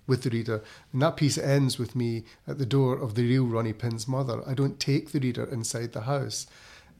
with 0.05 0.23
the 0.23 0.29
reader. 0.29 0.61
And 0.91 1.01
that 1.01 1.15
piece 1.15 1.37
ends 1.37 1.79
with 1.79 1.95
me 1.95 2.23
at 2.47 2.57
the 2.57 2.65
door 2.65 2.97
of 2.97 3.15
the 3.15 3.23
real 3.23 3.45
Ronnie 3.45 3.73
Pinn's 3.73 4.07
mother. 4.07 4.41
I 4.45 4.53
don't 4.53 4.79
take 4.79 5.11
the 5.11 5.19
reader 5.19 5.45
inside 5.45 5.93
the 5.93 6.01
house. 6.01 6.47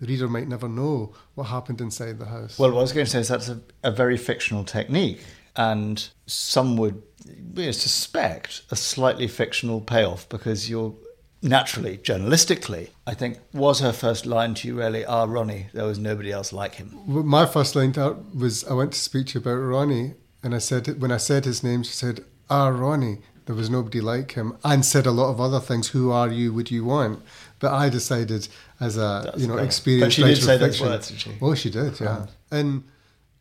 The 0.01 0.07
reader 0.07 0.27
might 0.27 0.47
never 0.47 0.67
know 0.67 1.13
what 1.35 1.43
happened 1.45 1.79
inside 1.79 2.17
the 2.17 2.25
house. 2.25 2.57
Well, 2.57 2.71
what 2.71 2.79
I 2.79 2.81
was 2.81 2.91
going 2.91 3.05
to 3.05 3.11
say 3.11 3.19
is 3.19 3.27
that's 3.27 3.49
a, 3.49 3.61
a 3.83 3.91
very 3.91 4.17
fictional 4.17 4.63
technique, 4.63 5.21
and 5.55 6.09
some 6.25 6.75
would 6.77 7.03
you 7.23 7.65
know, 7.65 7.71
suspect 7.71 8.63
a 8.71 8.75
slightly 8.75 9.27
fictional 9.27 9.79
payoff 9.79 10.27
because 10.27 10.67
you're 10.71 10.95
naturally, 11.43 11.99
journalistically, 11.99 12.89
I 13.05 13.13
think, 13.13 13.37
was 13.53 13.79
her 13.79 13.93
first 13.93 14.25
line 14.25 14.55
to 14.55 14.67
you 14.67 14.79
really, 14.79 15.05
ah, 15.05 15.25
Ronnie, 15.25 15.67
there 15.71 15.85
was 15.85 15.99
nobody 15.99 16.31
else 16.31 16.51
like 16.51 16.75
him. 16.75 16.99
My 17.05 17.45
first 17.45 17.75
line 17.75 17.93
to 17.93 17.99
her 17.99 18.17
was 18.35 18.63
I 18.65 18.73
went 18.73 18.93
to 18.93 18.99
speak 18.99 19.27
to 19.27 19.33
you 19.35 19.41
about 19.41 19.57
Ronnie, 19.57 20.15
and 20.41 20.55
I 20.55 20.59
said 20.59 20.99
when 20.99 21.11
I 21.11 21.17
said 21.17 21.45
his 21.45 21.63
name, 21.63 21.83
she 21.83 21.93
said, 21.93 22.25
"Ah, 22.49 22.69
Ronnie." 22.69 23.19
There 23.47 23.55
was 23.55 23.71
nobody 23.71 23.99
like 24.01 24.33
him, 24.33 24.55
and 24.63 24.85
said 24.85 25.07
a 25.07 25.11
lot 25.11 25.31
of 25.31 25.41
other 25.41 25.59
things. 25.59 25.89
Who 25.89 26.11
are 26.11 26.29
you? 26.29 26.53
Would 26.53 26.69
you 26.69 26.85
want? 26.85 27.23
But 27.59 27.73
I 27.73 27.89
decided, 27.89 28.47
as 28.81 28.97
a 28.97 29.21
That's 29.23 29.39
you 29.41 29.47
know 29.47 29.53
great. 29.53 29.65
experienced 29.65 30.05
But 30.05 30.13
she 30.13 30.23
did 30.23 30.43
say 30.43 30.57
those 30.57 30.69
fiction, 30.77 30.87
words, 30.87 31.07
did 31.09 31.19
she? 31.21 31.31
oh, 31.41 31.55
she 31.55 31.69
did, 31.69 31.99
yeah. 32.01 32.07
Uh-huh. 32.09 32.25
And 32.51 32.83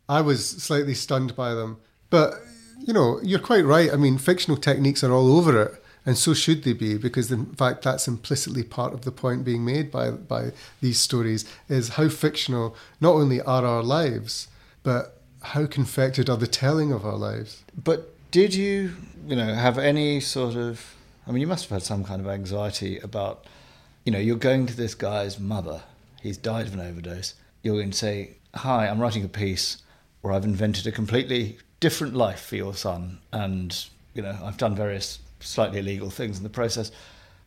I 0.08 0.20
was 0.20 0.46
slightly 0.46 0.94
stunned 0.94 1.34
by 1.34 1.54
them. 1.54 1.78
But 2.10 2.34
you 2.86 2.92
know, 2.92 3.20
you're 3.22 3.40
quite 3.40 3.64
right. 3.64 3.92
I 3.92 3.96
mean, 3.96 4.18
fictional 4.18 4.56
techniques 4.56 5.02
are 5.04 5.12
all 5.12 5.36
over 5.36 5.60
it, 5.62 5.72
and 6.06 6.16
so 6.16 6.32
should 6.34 6.62
they 6.64 6.72
be, 6.72 6.96
because 6.96 7.30
in 7.32 7.46
fact, 7.54 7.82
that's 7.82 8.06
implicitly 8.08 8.62
part 8.62 8.92
of 8.94 9.02
the 9.02 9.12
point 9.12 9.44
being 9.44 9.64
made 9.64 9.90
by 9.90 10.10
by 10.12 10.52
these 10.80 10.98
stories 11.00 11.44
is 11.68 11.90
how 11.90 12.08
fictional 12.08 12.76
not 13.00 13.14
only 13.14 13.40
are 13.42 13.64
our 13.64 13.82
lives, 13.82 14.48
but 14.82 15.16
how 15.42 15.66
confected 15.66 16.28
are 16.30 16.36
the 16.36 16.46
telling 16.46 16.92
of 16.92 17.04
our 17.04 17.16
lives. 17.16 17.62
But 17.82 18.14
did 18.30 18.54
you, 18.54 18.94
you 19.26 19.36
know, 19.36 19.54
have 19.54 19.78
any 19.78 20.20
sort 20.20 20.54
of? 20.54 20.94
I 21.26 21.32
mean, 21.32 21.40
you 21.40 21.46
must 21.46 21.64
have 21.64 21.72
had 21.76 21.82
some 21.82 22.02
kind 22.04 22.20
of 22.20 22.28
anxiety 22.28 22.98
about, 22.98 23.44
you 24.10 24.16
know, 24.16 24.20
you're 24.20 24.34
going 24.34 24.66
to 24.66 24.76
this 24.76 24.96
guy's 24.96 25.38
mother. 25.38 25.84
He's 26.20 26.36
died 26.36 26.66
of 26.66 26.74
an 26.74 26.80
overdose. 26.80 27.34
You're 27.62 27.76
going 27.76 27.92
to 27.92 27.96
say, 27.96 28.38
"Hi, 28.56 28.88
I'm 28.88 28.98
writing 28.98 29.24
a 29.24 29.28
piece, 29.28 29.82
where 30.20 30.32
I've 30.32 30.44
invented 30.44 30.84
a 30.88 30.90
completely 30.90 31.58
different 31.78 32.16
life 32.16 32.44
for 32.44 32.56
your 32.56 32.74
son, 32.74 33.20
and 33.32 33.84
you 34.12 34.22
know, 34.22 34.36
I've 34.42 34.56
done 34.56 34.74
various 34.74 35.20
slightly 35.38 35.78
illegal 35.78 36.10
things 36.10 36.38
in 36.38 36.42
the 36.42 36.48
process. 36.50 36.90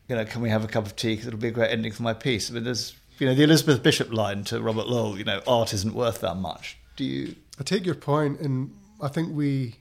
You 0.08 0.16
know, 0.16 0.24
can 0.24 0.42
we 0.42 0.48
have 0.52 0.64
a 0.64 0.70
cup 0.70 0.86
of 0.86 0.96
tea? 0.96 1.16
Because 1.16 1.28
it'll 1.28 1.38
be 1.38 1.50
a 1.50 1.52
great 1.52 1.70
ending 1.70 1.92
for 1.92 2.04
my 2.04 2.14
piece." 2.14 2.50
I 2.50 2.54
mean, 2.54 2.64
there's, 2.64 2.96
you 3.20 3.28
know, 3.28 3.36
the 3.36 3.44
Elizabeth 3.44 3.84
Bishop 3.84 4.14
line 4.14 4.46
to 4.46 4.62
Robert 4.62 4.88
Lowell. 4.88 5.18
You 5.18 5.26
know, 5.26 5.42
art 5.46 5.74
isn't 5.74 5.94
worth 5.94 6.22
that 6.22 6.38
much. 6.38 6.78
Do 6.96 7.04
you? 7.04 7.36
I 7.60 7.64
take 7.64 7.86
your 7.86 7.96
point, 7.96 8.40
and 8.40 8.74
I 9.02 9.10
think 9.10 9.36
we 9.36 9.76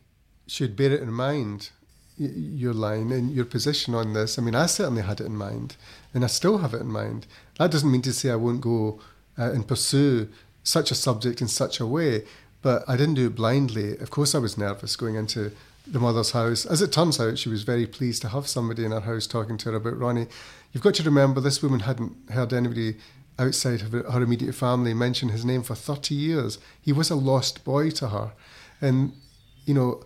should 0.49 0.75
bear 0.75 0.91
it 0.91 1.01
in 1.01 1.13
mind. 1.13 1.71
your 2.19 2.75
line 2.75 3.11
and 3.11 3.33
your 3.33 3.45
position 3.45 3.95
on 3.95 4.13
this. 4.13 4.39
I 4.39 4.43
mean, 4.43 4.55
I 4.55 4.67
certainly 4.67 5.03
had 5.03 5.21
it 5.21 5.27
in 5.27 5.37
mind, 5.37 5.77
and 6.15 6.25
I 6.25 6.29
still 6.29 6.59
have 6.59 6.75
it 6.75 6.81
in 6.81 6.89
mind. 6.89 7.27
That 7.59 7.71
doesn't 7.71 7.91
mean 7.91 8.03
to 8.03 8.13
say 8.13 8.31
I 8.31 8.37
won't 8.37 8.61
go 8.61 9.01
uh, 9.39 9.53
and 9.53 9.67
pursue 9.67 10.29
such 10.63 10.91
a 10.91 10.95
subject 10.95 11.41
in 11.41 11.49
such 11.49 11.81
a 11.81 11.87
way, 11.87 12.25
but 12.61 12.85
I 12.87 12.97
didn't 12.97 13.15
do 13.15 13.27
it 13.27 13.35
blindly. 13.35 13.97
Of 13.99 14.11
course, 14.11 14.35
I 14.35 14.39
was 14.39 14.59
nervous 14.59 14.97
going 14.97 15.17
into 15.17 15.53
the 15.87 15.99
mother's 15.99 16.31
house. 16.31 16.65
As 16.65 16.81
it 16.81 16.93
turns 16.93 17.21
out, 17.21 17.39
she 17.39 17.49
was 17.49 17.65
very 17.65 17.87
pleased 17.87 18.23
to 18.23 18.29
have 18.29 18.47
somebody 18.47 18.85
in 18.85 18.93
her 18.93 19.01
house 19.01 19.27
talking 19.27 19.59
to 19.59 19.71
her 19.71 19.77
about 19.77 19.99
Ronnie. 19.99 20.29
You've 20.73 20.83
got 20.83 20.95
to 20.95 21.03
remember 21.03 21.41
this 21.41 21.63
woman 21.63 21.81
hadn't 21.81 22.15
heard 22.31 22.53
anybody 22.53 22.97
outside 23.39 23.81
of 23.83 23.93
her 23.93 24.23
immediate 24.23 24.55
family 24.55 24.95
mention 24.95 25.31
his 25.31 25.45
name 25.45 25.63
for 25.63 25.75
30 25.75 26.15
years. 26.15 26.59
He 26.81 26.93
was 26.93 27.11
a 27.11 27.17
lost 27.17 27.65
boy 27.65 27.91
to 27.91 28.09
her. 28.09 28.33
And, 28.81 29.13
you 29.65 29.75
know, 29.75 30.05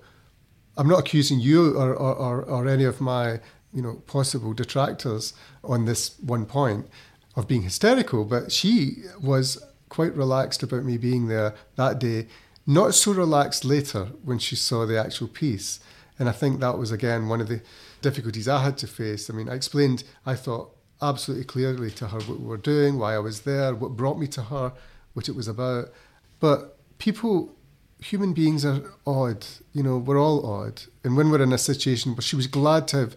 I'm 0.76 0.88
not 0.88 1.00
accusing 1.00 1.40
you 1.40 1.76
or, 1.76 1.94
or, 1.94 2.14
or, 2.14 2.42
or 2.42 2.68
any 2.68 2.84
of 2.84 3.00
my, 3.00 3.40
you 3.72 3.82
know, 3.82 4.02
possible 4.06 4.52
detractors 4.52 5.34
on 5.62 5.84
this 5.84 6.18
one 6.20 6.46
point 6.46 6.88
of 7.34 7.46
being 7.46 7.62
hysterical, 7.62 8.24
but 8.24 8.50
she 8.50 9.04
was 9.22 9.62
quite 9.88 10.14
relaxed 10.14 10.62
about 10.62 10.84
me 10.84 10.96
being 10.96 11.28
there 11.28 11.54
that 11.76 11.98
day 11.98 12.26
not 12.66 12.94
so 12.94 13.12
relaxed 13.12 13.64
later 13.64 14.06
when 14.24 14.38
she 14.38 14.56
saw 14.56 14.84
the 14.84 14.98
actual 14.98 15.28
piece. 15.28 15.78
And 16.18 16.28
I 16.28 16.32
think 16.32 16.60
that 16.60 16.78
was, 16.78 16.90
again, 16.90 17.28
one 17.28 17.40
of 17.40 17.48
the 17.48 17.62
difficulties 18.02 18.48
I 18.48 18.62
had 18.62 18.76
to 18.78 18.86
face. 18.86 19.30
I 19.30 19.34
mean, 19.34 19.48
I 19.48 19.54
explained, 19.54 20.02
I 20.24 20.34
thought, 20.34 20.74
absolutely 21.00 21.44
clearly 21.44 21.90
to 21.92 22.08
her 22.08 22.18
what 22.20 22.40
we 22.40 22.46
were 22.46 22.56
doing, 22.56 22.98
why 22.98 23.14
I 23.14 23.18
was 23.18 23.42
there, 23.42 23.74
what 23.74 23.96
brought 23.96 24.18
me 24.18 24.26
to 24.28 24.42
her, 24.42 24.72
what 25.12 25.28
it 25.28 25.36
was 25.36 25.46
about. 25.46 25.92
But 26.40 26.76
people, 26.98 27.54
human 28.00 28.32
beings 28.32 28.64
are 28.64 28.82
odd. 29.06 29.46
You 29.72 29.82
know, 29.82 29.98
we're 29.98 30.20
all 30.20 30.44
odd. 30.44 30.82
And 31.04 31.16
when 31.16 31.30
we're 31.30 31.42
in 31.42 31.52
a 31.52 31.58
situation 31.58 32.14
where 32.14 32.22
she 32.22 32.34
was 32.34 32.46
glad 32.46 32.88
to 32.88 32.96
have 32.96 33.16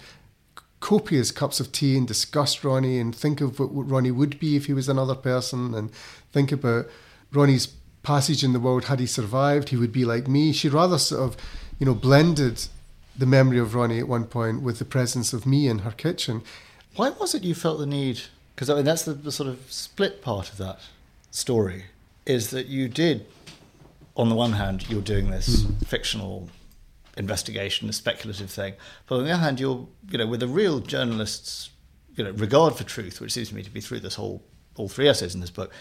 copious 0.79 1.31
cups 1.31 1.59
of 1.59 1.71
tea 1.71 1.97
and 1.97 2.07
discuss 2.07 2.63
Ronnie 2.63 2.99
and 2.99 3.15
think 3.15 3.41
of 3.41 3.59
what, 3.59 3.69
Ronnie 3.89 4.11
would 4.11 4.39
be 4.39 4.55
if 4.55 4.65
he 4.65 4.73
was 4.73 4.87
another 4.87 5.15
person 5.15 5.73
and 5.73 5.91
think 6.31 6.51
about 6.51 6.87
Ronnie's 7.31 7.67
passage 8.03 8.43
in 8.43 8.53
the 8.53 8.59
world, 8.59 8.85
had 8.85 8.99
he 8.99 9.05
survived, 9.05 9.69
he 9.69 9.77
would 9.77 9.91
be 9.91 10.05
like 10.05 10.27
me. 10.27 10.53
She 10.53 10.69
rather 10.69 10.97
sort 10.97 11.21
of, 11.21 11.37
you 11.79 11.85
know, 11.85 11.93
blended 11.93 12.65
the 13.17 13.25
memory 13.25 13.59
of 13.59 13.75
Ronnie 13.75 13.99
at 13.99 14.07
one 14.07 14.25
point 14.25 14.61
with 14.61 14.79
the 14.79 14.85
presence 14.85 15.33
of 15.33 15.45
me 15.45 15.67
in 15.67 15.79
her 15.79 15.91
kitchen. 15.91 16.41
Why 16.95 17.09
was 17.09 17.35
it 17.35 17.43
you 17.43 17.53
felt 17.53 17.79
the 17.79 17.85
need? 17.85 18.21
Because 18.55 18.69
I 18.69 18.75
mean, 18.75 18.85
that's 18.85 19.03
the, 19.03 19.13
the 19.13 19.31
sort 19.31 19.49
of 19.49 19.71
split 19.71 20.21
part 20.21 20.49
of 20.49 20.57
that 20.57 20.79
story 21.31 21.85
is 22.25 22.51
that 22.51 22.67
you 22.67 22.87
did, 22.87 23.25
on 24.15 24.29
the 24.29 24.35
one 24.35 24.53
hand, 24.53 24.89
you're 24.89 25.01
doing 25.01 25.29
this 25.29 25.63
mm. 25.63 25.85
fictional 25.87 26.49
investigation, 27.19 27.89
a 27.89 27.93
speculative 27.93 28.49
thing, 28.49 28.73
but 29.05 29.17
on 29.17 29.25
the 29.25 29.31
other 29.31 29.43
hand, 29.43 29.59
you're, 29.59 29.87
you 30.09 30.17
know, 30.17 30.27
with 30.27 30.41
a 30.41 30.47
real 30.47 30.79
journalist's, 30.79 31.69
you 32.15 32.23
know, 32.23 32.31
regard 32.31 32.75
for 32.75 32.83
truth, 32.83 33.21
which 33.21 33.33
seems 33.33 33.49
to 33.49 33.55
me 33.55 33.63
to 33.63 33.69
be 33.69 33.81
through 33.81 33.99
this 33.99 34.15
whole, 34.15 34.43
all 34.75 34.89
three 34.89 35.07
essays 35.07 35.35
in 35.35 35.41
this 35.41 35.51
book, 35.51 35.71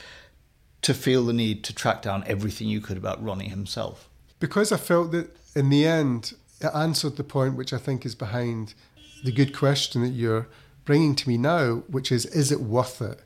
to 0.83 0.95
feel 0.95 1.25
the 1.25 1.33
need 1.33 1.65
to 1.65 1.75
track 1.75 2.03
down 2.03 2.25
everything 2.27 2.69
you 2.69 2.81
could 2.81 2.97
about 2.97 3.23
Ronnie 3.23 3.49
himself? 3.49 4.09
Because 4.41 4.71
I 4.71 4.77
felt 4.77 5.13
that 5.13 5.37
in 5.55 5.71
the 5.71 5.87
end, 5.87 6.35
it 6.61 6.71
answered 6.75 7.17
the 7.17 7.25
point 7.25 7.57
which 7.57 7.73
I 7.73 7.79
think 7.79 8.05
is 8.05 8.15
behind 8.15 8.75
the 9.25 9.33
good 9.33 9.57
question 9.57 10.03
that 10.03 10.09
you're 10.09 10.49
bringing 10.85 11.15
to 11.17 11.29
me 11.29 11.37
now, 11.37 11.83
which 11.89 12.13
is, 12.13 12.27
is 12.27 12.53
it 12.53 12.61
worth 12.61 13.03
it? 13.03 13.21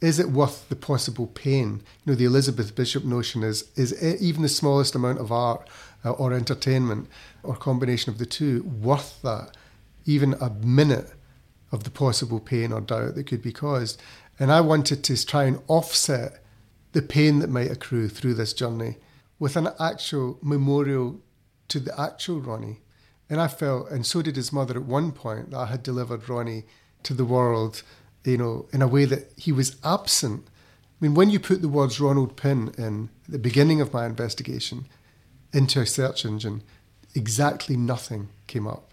Is 0.00 0.18
it 0.18 0.30
worth 0.30 0.68
the 0.68 0.76
possible 0.76 1.26
pain? 1.28 1.82
You 2.04 2.12
know, 2.12 2.14
the 2.14 2.26
Elizabeth 2.26 2.74
Bishop 2.74 3.04
notion 3.04 3.42
is, 3.42 3.70
is 3.76 3.92
it, 3.92 4.20
even 4.20 4.42
the 4.42 4.48
smallest 4.48 4.94
amount 4.94 5.18
of 5.18 5.32
art 5.32 5.68
uh, 6.06 6.12
or 6.12 6.32
entertainment 6.32 7.08
or 7.42 7.56
combination 7.56 8.12
of 8.12 8.18
the 8.18 8.26
two 8.26 8.62
worth 8.62 9.20
that? 9.22 9.56
Even 10.04 10.34
a 10.34 10.50
minute 10.50 11.12
of 11.72 11.84
the 11.84 11.90
possible 11.90 12.38
pain 12.38 12.72
or 12.72 12.80
doubt 12.80 13.16
that 13.16 13.26
could 13.26 13.42
be 13.42 13.52
caused. 13.52 14.00
And 14.38 14.52
I 14.52 14.60
wanted 14.60 15.02
to 15.04 15.26
try 15.26 15.44
and 15.44 15.60
offset 15.66 16.42
the 16.92 17.02
pain 17.02 17.40
that 17.40 17.50
might 17.50 17.70
accrue 17.70 18.08
through 18.08 18.34
this 18.34 18.52
journey 18.52 18.96
with 19.38 19.56
an 19.56 19.68
actual 19.78 20.38
memorial 20.40 21.20
to 21.68 21.80
the 21.80 21.98
actual 22.00 22.40
Ronnie. 22.40 22.80
And 23.28 23.40
I 23.40 23.48
felt, 23.48 23.90
and 23.90 24.06
so 24.06 24.22
did 24.22 24.36
his 24.36 24.52
mother 24.52 24.76
at 24.76 24.84
one 24.84 25.12
point, 25.12 25.50
that 25.50 25.58
I 25.58 25.66
had 25.66 25.82
delivered 25.82 26.28
Ronnie 26.28 26.64
to 27.02 27.12
the 27.12 27.24
world, 27.24 27.82
you 28.24 28.38
know, 28.38 28.68
in 28.72 28.82
a 28.82 28.88
way 28.88 29.04
that 29.04 29.32
he 29.36 29.52
was 29.52 29.76
absent. 29.84 30.46
I 30.46 31.04
mean, 31.04 31.14
when 31.14 31.30
you 31.30 31.40
put 31.40 31.60
the 31.60 31.68
words 31.68 32.00
Ronald 32.00 32.36
Pinn 32.36 32.72
in 32.78 33.10
the 33.28 33.38
beginning 33.38 33.80
of 33.80 33.92
my 33.92 34.06
investigation 34.06 34.86
into 35.52 35.80
a 35.80 35.86
search 35.86 36.24
engine, 36.24 36.62
exactly 37.14 37.76
nothing 37.76 38.28
came 38.46 38.66
up. 38.66 38.92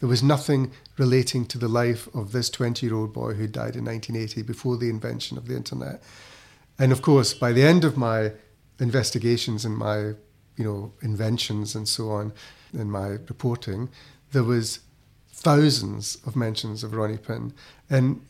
There 0.00 0.08
was 0.08 0.22
nothing 0.22 0.72
relating 0.96 1.44
to 1.46 1.58
the 1.58 1.68
life 1.68 2.08
of 2.14 2.32
this 2.32 2.48
20 2.48 2.86
year 2.86 2.94
old 2.94 3.12
boy 3.12 3.34
who 3.34 3.46
died 3.46 3.76
in 3.76 3.84
1980 3.84 4.42
before 4.42 4.76
the 4.78 4.88
invention 4.88 5.36
of 5.36 5.46
the 5.46 5.56
internet. 5.56 6.02
And 6.78 6.90
of 6.90 7.02
course, 7.02 7.34
by 7.34 7.52
the 7.52 7.62
end 7.62 7.84
of 7.84 7.98
my 7.98 8.32
investigations 8.78 9.66
and 9.66 9.76
my, 9.76 10.14
you 10.56 10.64
know, 10.64 10.92
inventions 11.02 11.74
and 11.74 11.86
so 11.86 12.10
on, 12.10 12.32
in 12.72 12.90
my 12.90 13.08
reporting, 13.08 13.90
there 14.32 14.44
was 14.44 14.80
thousands 15.32 16.16
of 16.26 16.36
mentions 16.36 16.82
of 16.82 16.94
Ronnie 16.94 17.18
Pinn. 17.18 17.52
And 17.88 18.24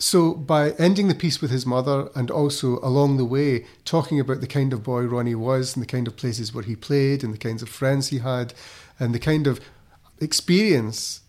so 0.00 0.34
by 0.34 0.70
ending 0.72 1.08
the 1.08 1.14
piece 1.14 1.42
with 1.42 1.50
his 1.50 1.66
mother 1.66 2.08
and 2.14 2.30
also 2.30 2.78
along 2.78 3.18
the 3.18 3.24
way 3.24 3.66
talking 3.84 4.18
about 4.18 4.40
the 4.40 4.46
kind 4.46 4.72
of 4.72 4.82
boy 4.82 5.02
Ronnie 5.02 5.34
was 5.34 5.76
and 5.76 5.82
the 5.82 5.86
kind 5.86 6.08
of 6.08 6.16
places 6.16 6.54
where 6.54 6.64
he 6.64 6.74
played 6.74 7.22
and 7.22 7.34
the 7.34 7.38
kinds 7.38 7.62
of 7.62 7.68
friends 7.68 8.08
he 8.08 8.18
had 8.18 8.54
and 8.98 9.14
the 9.14 9.18
kind 9.18 9.46
of 9.46 9.60
experience 10.18 11.20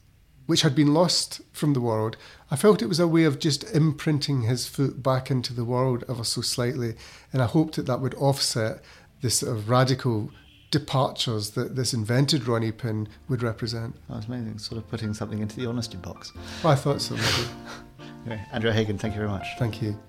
which 0.45 0.61
had 0.61 0.75
been 0.75 0.93
lost 0.93 1.41
from 1.51 1.73
the 1.73 1.81
world, 1.81 2.17
I 2.49 2.55
felt 2.55 2.81
it 2.81 2.87
was 2.87 2.99
a 2.99 3.07
way 3.07 3.23
of 3.25 3.39
just 3.39 3.63
imprinting 3.75 4.43
his 4.43 4.67
foot 4.67 5.03
back 5.03 5.29
into 5.29 5.53
the 5.53 5.65
world 5.65 6.03
ever 6.09 6.23
so 6.23 6.41
slightly. 6.41 6.95
And 7.31 7.41
I 7.41 7.45
hoped 7.45 7.75
that 7.75 7.85
that 7.85 8.01
would 8.01 8.15
offset 8.15 8.81
this 9.21 9.35
sort 9.35 9.55
of 9.55 9.69
radical 9.69 10.31
departures 10.71 11.51
that 11.51 11.75
this 11.75 11.93
invented 11.93 12.47
Ronnie 12.47 12.71
Pinn 12.71 13.07
would 13.27 13.43
represent. 13.43 13.95
That 14.07 14.15
was 14.15 14.25
amazing, 14.25 14.57
sort 14.57 14.81
of 14.81 14.89
putting 14.89 15.13
something 15.13 15.39
into 15.39 15.57
the 15.57 15.67
honesty 15.67 15.97
box. 15.97 16.31
I 16.63 16.75
thought 16.75 17.01
so. 17.01 17.15
anyway, 18.25 18.43
Andrew 18.51 18.71
O'Hagan, 18.71 18.97
thank 18.97 19.13
you 19.13 19.19
very 19.19 19.29
much. 19.29 19.45
Thank 19.59 19.81
you. 19.81 19.99